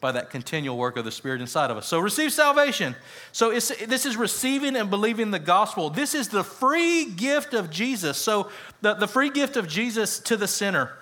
[0.00, 1.86] by that continual work of the Spirit inside of us.
[1.86, 2.96] So receive salvation.
[3.30, 5.88] So this is receiving and believing the gospel.
[5.88, 8.18] This is the free gift of Jesus.
[8.18, 10.96] So the, the free gift of Jesus to the sinner.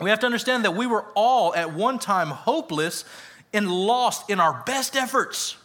[0.00, 3.04] We have to understand that we were all at one time hopeless
[3.52, 5.56] and lost in our best efforts.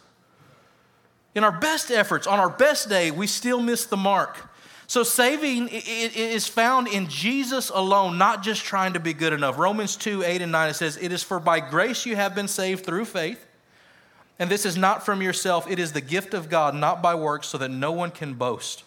[1.34, 4.50] In our best efforts, on our best day, we still miss the mark.
[4.86, 9.58] So, saving is found in Jesus alone, not just trying to be good enough.
[9.58, 12.48] Romans 2 8 and 9, it says, It is for by grace you have been
[12.48, 13.44] saved through faith.
[14.38, 17.48] And this is not from yourself, it is the gift of God, not by works,
[17.48, 18.84] so that no one can boast.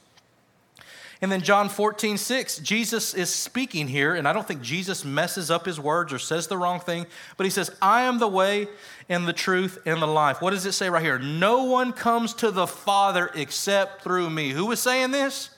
[1.21, 5.49] And then John 14, 6, Jesus is speaking here, and I don't think Jesus messes
[5.49, 8.67] up his words or says the wrong thing, but he says, I am the way
[9.09, 10.41] and the truth and the life.
[10.41, 11.17] What does it say right here?
[11.17, 14.51] No one comes to the Father except through me.
[14.51, 15.49] Who was saying this?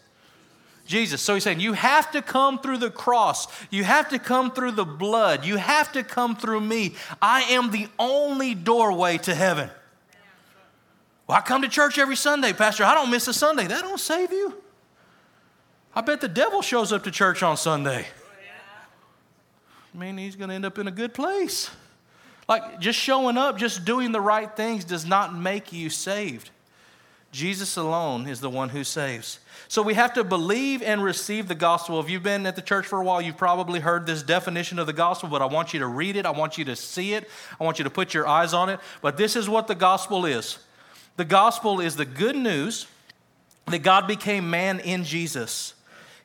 [0.86, 1.22] Jesus.
[1.22, 3.48] So he's saying, You have to come through the cross.
[3.70, 5.46] You have to come through the blood.
[5.46, 6.96] You have to come through me.
[7.22, 9.70] I am the only doorway to heaven.
[11.28, 12.86] Well, I come to church every Sunday, Pastor.
[12.86, 13.68] I don't miss a Sunday.
[13.68, 14.56] That don't save you.
[15.96, 18.06] I bet the devil shows up to church on Sunday.
[19.94, 21.70] I mean, he's going to end up in a good place.
[22.48, 26.52] Like, just showing up, just doing the right things does not make you saved.
[27.32, 29.40] Jesus alone is the one who saves.
[29.68, 32.00] So we have to believe and receive the gospel.
[32.00, 34.88] If you've been at the church for a while, you've probably heard this definition of
[34.88, 36.26] the gospel, but I want you to read it.
[36.26, 37.30] I want you to see it.
[37.60, 38.80] I want you to put your eyes on it.
[39.02, 40.60] But this is what the gospel is
[41.18, 42.88] the gospel is the good news
[43.68, 45.74] that God became man in Jesus.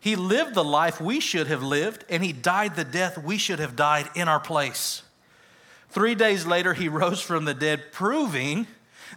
[0.04, 3.58] He lived the life we should have lived, and he died the death we should
[3.58, 5.02] have died in our place.
[5.88, 8.66] Three days later, he rose from the dead, proving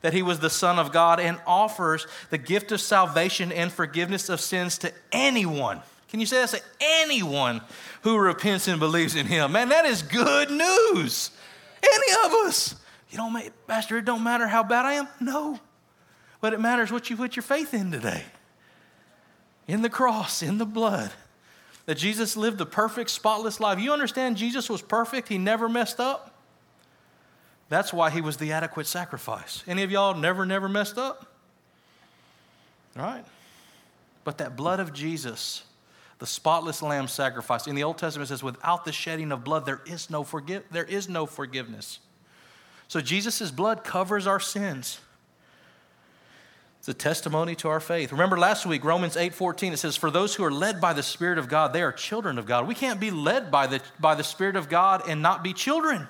[0.02, 4.30] that he was the Son of God and offers the gift of salvation and forgiveness
[4.30, 5.82] of sins to anyone.
[6.08, 6.64] Can you say that?
[6.80, 7.60] Anyone
[8.04, 9.52] who repents and believes in him.
[9.52, 11.32] Man, that is good news.
[11.84, 12.76] Any of us.
[13.10, 15.10] You don't Pastor, it don't matter how bad I am.
[15.20, 15.60] No.
[16.40, 18.24] But it matters what you put your faith in today
[19.68, 21.12] in the cross, in the blood,
[21.86, 23.80] that Jesus lived the perfect, spotless life.
[23.80, 26.34] You understand Jesus was perfect, he never messed up?
[27.70, 29.64] That's why he was the adequate sacrifice.
[29.68, 31.28] Any of y'all never, never messed up?
[32.98, 33.26] All right?
[34.24, 35.64] But that blood of Jesus,
[36.20, 39.82] the spotless lamb sacrifice, in the Old Testament says, without the shedding of blood, there
[39.86, 42.00] is no, forgive, there is no forgiveness.
[42.88, 45.00] So Jesus' blood covers our sins.
[46.88, 48.14] It's a testimony to our faith.
[48.14, 51.38] Remember last week, Romans 8:14, it says, For those who are led by the Spirit
[51.38, 52.66] of God, they are children of God.
[52.66, 56.08] We can't be led by the, by the Spirit of God and not be children.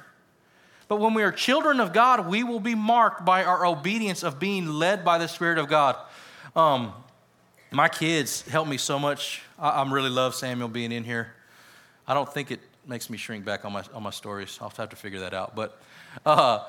[0.87, 4.37] But when we are children of God, we will be marked by our obedience of
[4.37, 5.95] being led by the Spirit of God.
[6.55, 6.93] Um,
[7.71, 9.41] my kids help me so much.
[9.57, 11.33] I, I really love Samuel being in here.
[12.07, 14.59] I don't think it makes me shrink back on my, on my stories.
[14.61, 15.55] I'll have to figure that out.
[15.55, 15.81] But,
[16.23, 16.65] uh,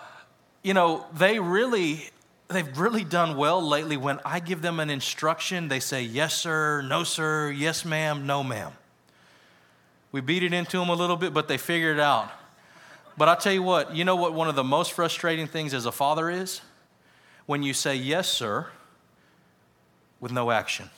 [0.63, 2.09] you know, they really
[2.49, 6.83] they've really done well lately when I give them an instruction, they say, yes, sir,
[6.83, 8.73] no, sir, yes, ma'am, no, ma'am.
[10.13, 12.31] We beat it into them a little bit, but they figure it out.
[13.19, 15.87] But I'll tell you what, you know what one of the most frustrating things as
[15.87, 16.61] a father is?
[17.47, 18.67] When you say, yes, sir,
[20.21, 20.89] with no action.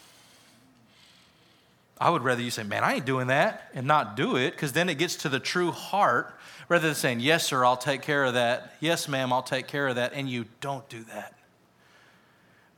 [2.01, 4.73] I would rather you say, man, I ain't doing that, and not do it, because
[4.73, 6.35] then it gets to the true heart
[6.69, 8.75] rather than saying, yes, sir, I'll take care of that.
[8.81, 10.13] Yes, ma'am, I'll take care of that.
[10.15, 11.35] And you don't do that.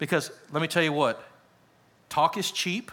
[0.03, 1.23] Because let me tell you what
[2.09, 2.91] talk is cheap,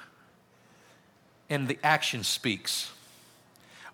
[1.50, 2.92] and the action speaks.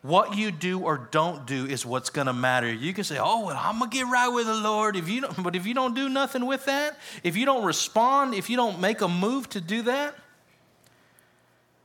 [0.02, 2.70] What you do or don't do is what's going to matter.
[2.70, 5.44] You can say, "Oh, well, I'm to get right with the Lord." If you don't,
[5.44, 8.82] but if you don't do nothing with that, if you don't respond, if you don't
[8.82, 10.14] make a move to do that,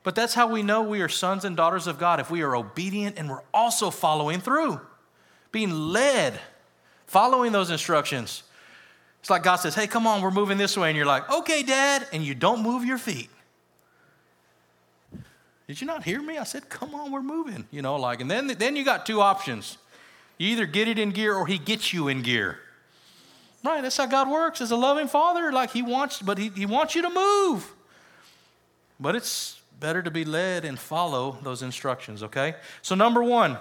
[0.03, 2.57] but that's how we know we are sons and daughters of God if we are
[2.57, 4.81] obedient and we're also following through,
[5.53, 6.41] being led,
[7.07, 8.43] following those instructions.
[9.21, 10.89] It's like God says, hey, come on, we're moving this way.
[10.89, 12.07] And you're like, okay, Dad.
[12.13, 13.31] And you don't move your feet.
[15.67, 16.37] Did you not hear me?
[16.37, 17.67] I said, come on, we're moving.
[17.71, 19.79] You know, like, and then, then you got two options.
[20.37, 22.59] You either get it in gear or he gets you in gear.
[23.63, 25.53] Right, that's how God works as a loving father.
[25.53, 27.71] Like he wants, but he, he wants you to move.
[28.99, 32.55] But it's better to be led and follow those instructions, okay?
[32.83, 33.59] So, number one,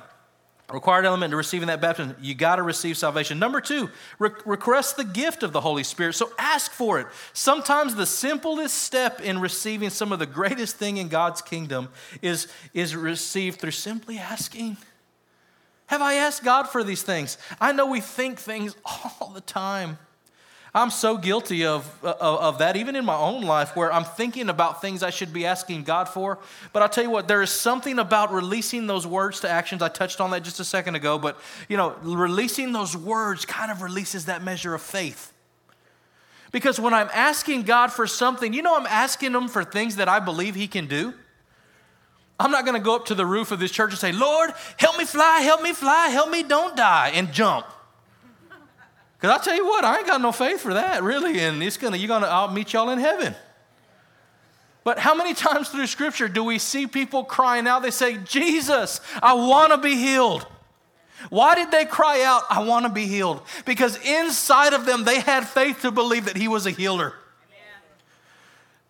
[0.71, 3.39] required element to receiving that baptism, you got to receive salvation.
[3.39, 3.89] Number two,
[4.19, 6.13] re- request the gift of the Holy Spirit.
[6.13, 7.07] So ask for it.
[7.33, 11.89] Sometimes the simplest step in receiving some of the greatest thing in God's kingdom
[12.21, 14.77] is, is received through simply asking.
[15.87, 17.37] Have I asked God for these things?
[17.59, 19.97] I know we think things all the time.
[20.73, 24.49] I'm so guilty of, of, of, that, even in my own life, where I'm thinking
[24.49, 26.37] about things I should be asking God for.
[26.73, 29.81] But I'll tell you what, there is something about releasing those words to actions.
[29.81, 31.39] I touched on that just a second ago, but
[31.69, 35.33] you know, releasing those words kind of releases that measure of faith.
[36.51, 40.07] Because when I'm asking God for something, you know, I'm asking Him for things that
[40.07, 41.13] I believe He can do.
[42.39, 44.51] I'm not going to go up to the roof of this church and say, Lord,
[44.77, 47.65] help me fly, help me fly, help me don't die, and jump.
[49.19, 51.39] Because I'll tell you what, I ain't got no faith for that, really.
[51.41, 53.35] And it's gonna, you're gonna, I'll meet y'all in heaven.
[54.85, 57.81] But how many times through Scripture do we see people crying out?
[57.81, 60.47] They say, Jesus, I wanna be healed.
[61.29, 63.41] Why did they cry out, I wanna be healed?
[63.65, 67.13] Because inside of them, they had faith to believe that He was a healer.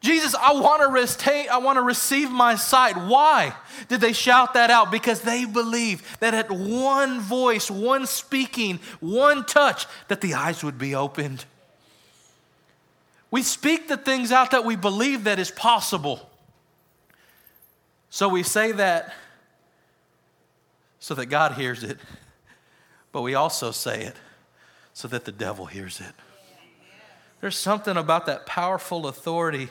[0.02, 2.95] Jesus, I want to retain, I want to receive my sight.
[2.95, 3.54] Why
[3.89, 4.91] did they shout that out?
[4.91, 10.78] Because they believed that at one voice, one speaking, one touch, that the eyes would
[10.78, 11.43] be opened.
[13.30, 16.30] We speak the things out that we believe that is possible.
[18.10, 19.14] So we say that
[21.00, 21.97] so that God hears it,
[23.12, 24.16] but we also say it
[24.93, 26.14] so that the devil hears it.
[27.41, 29.70] There's something about that powerful authority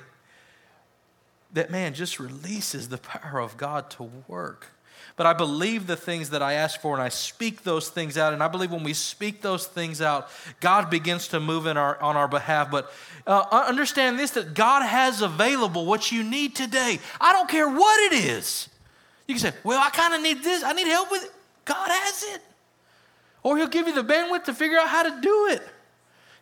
[1.53, 4.69] that man just releases the power of God to work.
[5.17, 8.33] But I believe the things that I ask for and I speak those things out.
[8.33, 10.29] And I believe when we speak those things out,
[10.61, 12.71] God begins to move in our, on our behalf.
[12.71, 12.93] But
[13.27, 17.01] uh, understand this that God has available what you need today.
[17.21, 18.69] I don't care what it is.
[19.27, 21.33] You can say, Well, I kind of need this, I need help with it.
[21.65, 22.43] God has it.
[23.43, 25.63] Or He'll give you the bandwidth to figure out how to do it.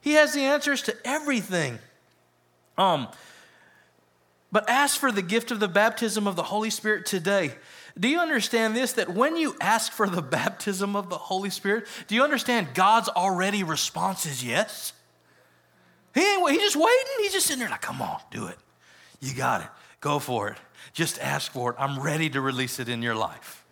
[0.03, 1.79] He has the answers to everything.
[2.77, 3.09] Um,
[4.53, 7.53] but ask for the gift of the baptism of the Holy Spirit today.
[7.99, 8.93] Do you understand this?
[8.93, 13.09] That when you ask for the baptism of the Holy Spirit, do you understand God's
[13.09, 14.93] already response is yes?
[16.15, 17.13] He ain't he's just waiting.
[17.19, 18.57] He's just sitting there like, come on, do it.
[19.21, 19.69] You got it.
[20.01, 20.57] Go for it.
[20.93, 21.77] Just ask for it.
[21.79, 23.65] I'm ready to release it in your life.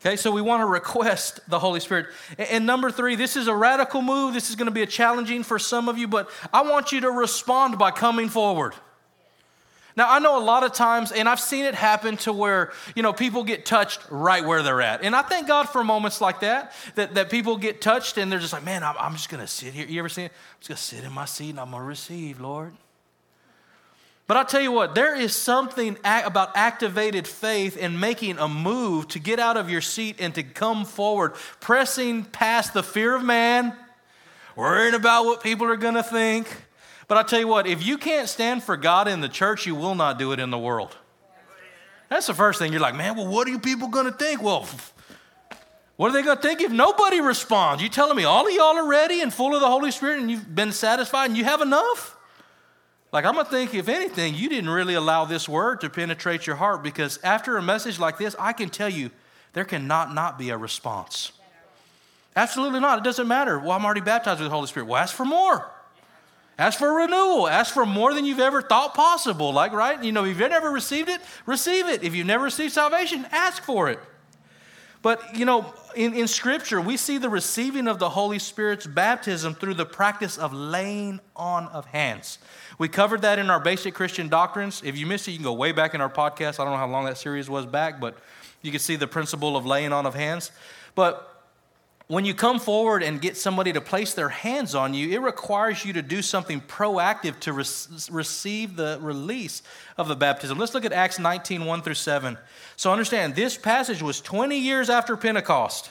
[0.00, 2.06] Okay, so we want to request the Holy Spirit.
[2.38, 4.32] And number three, this is a radical move.
[4.32, 7.00] This is going to be a challenging for some of you, but I want you
[7.02, 8.74] to respond by coming forward.
[10.00, 13.02] Now, I know a lot of times, and I've seen it happen to where, you
[13.02, 15.04] know, people get touched right where they're at.
[15.04, 18.38] And I thank God for moments like that, that, that people get touched and they're
[18.38, 19.86] just like, man, I'm, I'm just going to sit here.
[19.86, 20.32] You ever seen it?
[20.32, 22.72] I'm just going to sit in my seat and I'm going to receive, Lord.
[24.26, 29.06] But I'll tell you what, there is something about activated faith and making a move
[29.08, 33.22] to get out of your seat and to come forward, pressing past the fear of
[33.22, 33.76] man,
[34.56, 36.48] worrying about what people are going to think
[37.10, 39.74] but I tell you what, if you can't stand for God in the church, you
[39.74, 40.96] will not do it in the world.
[42.08, 42.70] That's the first thing.
[42.70, 44.40] You're like, man, well, what are you people going to think?
[44.40, 44.64] Well,
[45.96, 47.82] what are they going to think if nobody responds?
[47.82, 50.30] You telling me all of y'all are ready and full of the Holy Spirit and
[50.30, 52.16] you've been satisfied and you have enough?
[53.10, 56.46] Like, I'm going to think, if anything, you didn't really allow this word to penetrate
[56.46, 59.10] your heart because after a message like this, I can tell you
[59.52, 61.32] there cannot not be a response.
[62.36, 62.98] Absolutely not.
[62.98, 63.58] It doesn't matter.
[63.58, 64.86] Well, I'm already baptized with the Holy Spirit.
[64.86, 65.68] Well, ask for more.
[66.60, 67.48] Ask for renewal.
[67.48, 69.50] Ask for more than you've ever thought possible.
[69.50, 70.04] Like, right?
[70.04, 72.04] You know, if you've never received it, receive it.
[72.04, 73.98] If you've never received salvation, ask for it.
[75.00, 79.54] But, you know, in, in Scripture, we see the receiving of the Holy Spirit's baptism
[79.54, 82.38] through the practice of laying on of hands.
[82.78, 84.82] We covered that in our basic Christian doctrines.
[84.84, 86.60] If you missed it, you can go way back in our podcast.
[86.60, 88.18] I don't know how long that series was back, but
[88.60, 90.52] you can see the principle of laying on of hands.
[90.94, 91.29] But
[92.10, 95.84] when you come forward and get somebody to place their hands on you, it requires
[95.84, 97.64] you to do something proactive to re-
[98.10, 99.62] receive the release
[99.96, 100.58] of the baptism.
[100.58, 102.36] Let's look at Acts 19 1 through 7.
[102.74, 105.88] So understand, this passage was 20 years after Pentecost.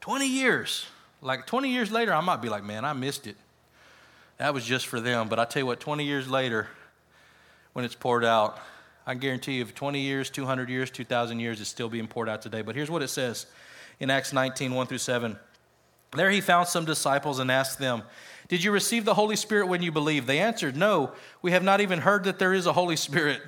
[0.00, 0.86] 20 years.
[1.20, 3.36] Like 20 years later, I might be like, man, I missed it.
[4.38, 5.28] That was just for them.
[5.28, 6.66] But I tell you what, 20 years later,
[7.74, 8.58] when it's poured out,
[9.06, 12.42] I guarantee you, if 20 years, 200 years, 2,000 years, it's still being poured out
[12.42, 12.62] today.
[12.62, 13.46] But here's what it says
[14.02, 15.38] in Acts 19 1 through 7.
[16.16, 18.02] There he found some disciples and asked them,
[18.48, 20.26] Did you receive the Holy Spirit when you believed?
[20.26, 23.40] They answered, No, we have not even heard that there is a Holy Spirit.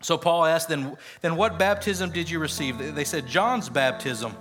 [0.00, 2.94] So Paul asked, Then, then what baptism did you receive?
[2.94, 4.34] They said, John's baptism.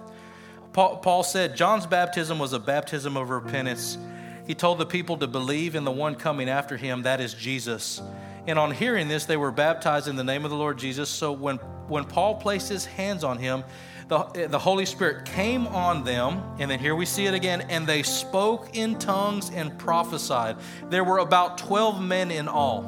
[0.74, 3.98] Paul, Paul said, John's baptism was a baptism of repentance.
[4.46, 8.00] He told the people to believe in the one coming after him, that is Jesus.
[8.46, 11.10] And on hearing this, they were baptized in the name of the Lord Jesus.
[11.10, 11.58] So when
[11.88, 13.64] when Paul placed his hands on him,
[14.08, 17.88] the, the Holy Spirit came on them, and then here we see it again, and
[17.88, 20.58] they spoke in tongues and prophesied.
[20.90, 22.84] There were about 12 men in all.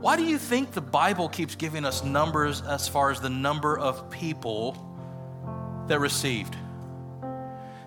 [0.00, 3.76] Why do you think the Bible keeps giving us numbers as far as the number
[3.76, 4.76] of people
[5.88, 6.56] that received?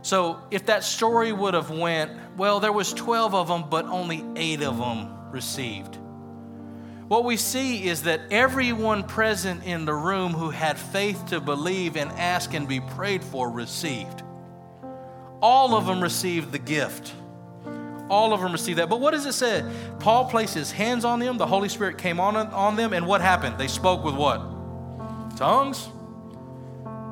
[0.02, 4.26] So if that story would have went, well, there was 12 of them, but only
[4.36, 5.98] 8 of them received
[7.08, 11.95] what we see is that everyone present in the room who had faith to believe
[11.95, 14.24] and ask and be prayed for received.
[15.41, 17.14] All of them received the gift.
[18.10, 18.89] All of them received that.
[18.89, 19.64] But what does it say?
[19.99, 23.22] Paul placed his hands on them, the Holy Spirit came on, on them, and what
[23.22, 23.58] happened?
[23.58, 24.39] They spoke with what?
[25.38, 25.88] Tongues?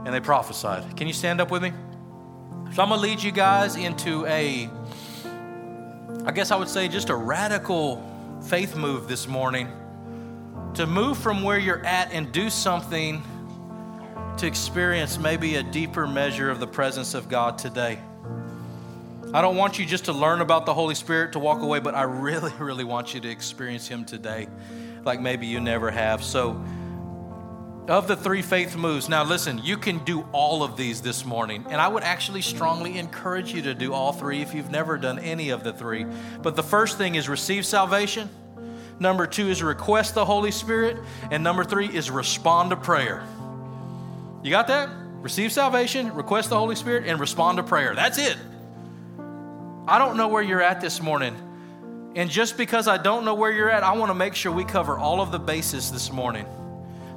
[0.06, 0.98] And they prophesied.
[0.98, 1.72] Can you stand up with me?
[2.74, 4.70] So I'm going to lead you guys into a,
[6.26, 8.04] I guess I would say, just a radical
[8.42, 9.70] faith move this morning
[10.76, 13.24] to move from where you're at and do something
[14.38, 17.98] to experience maybe a deeper measure of the presence of God today.
[19.34, 21.96] I don't want you just to learn about the Holy Spirit to walk away, but
[21.96, 24.48] I really, really want you to experience Him today
[25.06, 26.24] like maybe you never have.
[26.24, 26.62] So,
[27.88, 31.66] of the three faith moves, now listen, you can do all of these this morning.
[31.70, 35.20] And I would actually strongly encourage you to do all three if you've never done
[35.20, 36.06] any of the three.
[36.42, 38.30] But the first thing is receive salvation.
[39.00, 40.98] Number two is request the Holy Spirit.
[41.32, 43.26] And number three is respond to prayer.
[44.44, 44.90] You got that?
[45.22, 47.96] Receive salvation, request the Holy Spirit, and respond to prayer.
[47.96, 48.38] That's it.
[49.88, 51.36] I don't know where you're at this morning.
[52.16, 54.64] And just because I don't know where you're at, I want to make sure we
[54.64, 56.46] cover all of the bases this morning.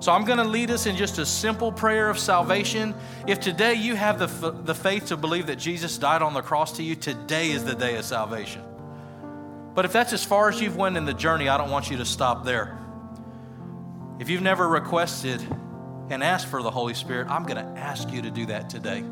[0.01, 2.95] So I'm going to lead us in just a simple prayer of salvation.
[3.27, 6.77] If today you have the, the faith to believe that Jesus died on the cross
[6.77, 8.63] to you, today is the day of salvation.
[9.79, 11.99] But if that's as far as you've went in the journey, I don't want you
[11.99, 12.77] to stop there.
[14.19, 15.41] If you've never requested
[16.11, 19.05] and asked for the Holy Spirit, I'm going to ask you to do that today.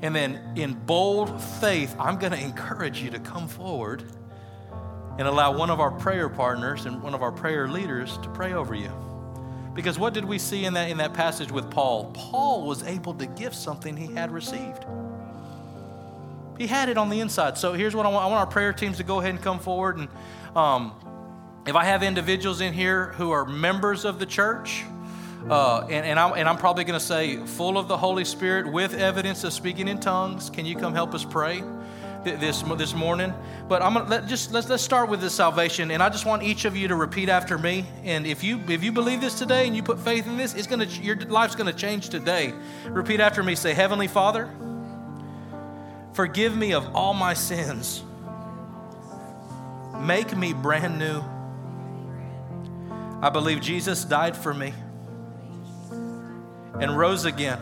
[0.00, 4.02] And then in bold faith, I'm going to encourage you to come forward
[5.18, 8.54] and allow one of our prayer partners and one of our prayer leaders to pray
[8.54, 8.90] over you.
[9.74, 12.12] Because what did we see in that, in that passage with Paul?
[12.14, 14.86] Paul was able to give something he had received.
[16.58, 17.56] He had it on the inside.
[17.56, 19.58] So here's what I want I want our prayer teams to go ahead and come
[19.58, 19.96] forward.
[19.98, 20.08] And
[20.56, 20.92] um,
[21.66, 24.84] if I have individuals in here who are members of the church,
[25.48, 28.70] uh, and, and, I'm, and I'm probably going to say, full of the Holy Spirit
[28.70, 31.62] with evidence of speaking in tongues, can you come help us pray?
[32.24, 33.32] this this morning.
[33.68, 36.42] But I'm gonna let just let's let's start with the salvation, and I just want
[36.42, 37.86] each of you to repeat after me.
[38.04, 40.66] And if you if you believe this today and you put faith in this, it's
[40.66, 42.52] gonna your life's gonna change today.
[42.86, 43.54] Repeat after me.
[43.54, 44.50] Say, Heavenly Father.
[46.18, 48.02] Forgive me of all my sins.
[50.00, 51.22] Make me brand new.
[53.22, 54.74] I believe Jesus died for me
[56.80, 57.60] and rose again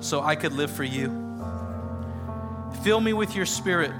[0.00, 1.08] so I could live for you.
[2.84, 3.92] Fill me with your spirit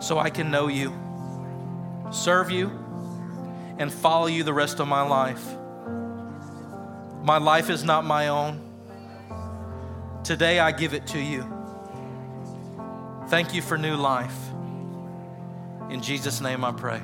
[0.00, 0.92] so I can know you,
[2.10, 2.72] serve you,
[3.78, 5.46] and follow you the rest of my life.
[7.22, 8.71] My life is not my own.
[10.24, 11.42] Today I give it to you.
[13.26, 14.36] Thank you for new life.
[15.90, 17.00] In Jesus' name I pray.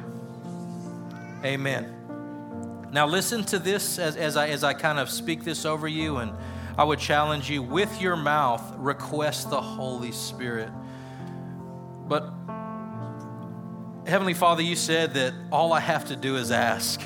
[1.44, 2.88] Amen.
[2.92, 6.18] Now, listen to this as, as, I, as I kind of speak this over you,
[6.18, 6.32] and
[6.76, 10.70] I would challenge you with your mouth, request the Holy Spirit.
[12.06, 12.32] But,
[14.06, 17.02] Heavenly Father, you said that all I have to do is ask,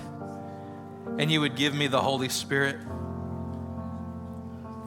[1.19, 2.77] and you would give me the Holy Spirit.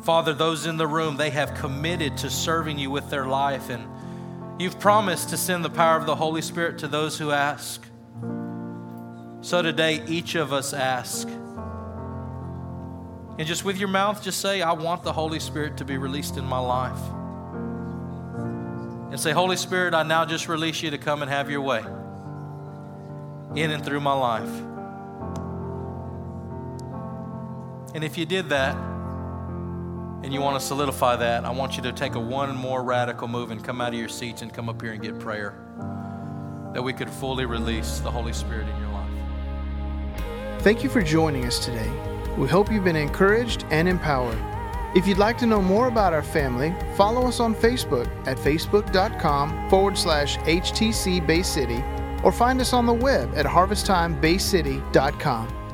[0.06, 4.62] Father, those in the room, they have committed to serving you with their life, and
[4.62, 7.84] you've promised to send the power of the Holy Spirit to those who ask.
[9.42, 11.28] So today, each of us ask.
[11.28, 16.38] And just with your mouth, just say, I want the Holy Spirit to be released
[16.38, 17.02] in my life.
[19.10, 21.84] And say, Holy Spirit, I now just release you to come and have your way
[23.56, 24.52] in and through my life.
[27.96, 28.78] And if you did that,
[30.26, 33.28] and you want to solidify that, I want you to take a one more radical
[33.28, 35.54] move and come out of your seats and come up here and get prayer.
[36.74, 39.12] That we could fully release the Holy Spirit in your life.
[40.64, 41.92] Thank you for joining us today.
[42.40, 44.40] We hope you've been encouraged and empowered.
[44.96, 49.70] If you'd like to know more about our family, follow us on Facebook at facebook.com
[49.70, 51.84] forward slash HTC Bay City
[52.24, 55.65] or find us on the web at harvesttimebaycity.com.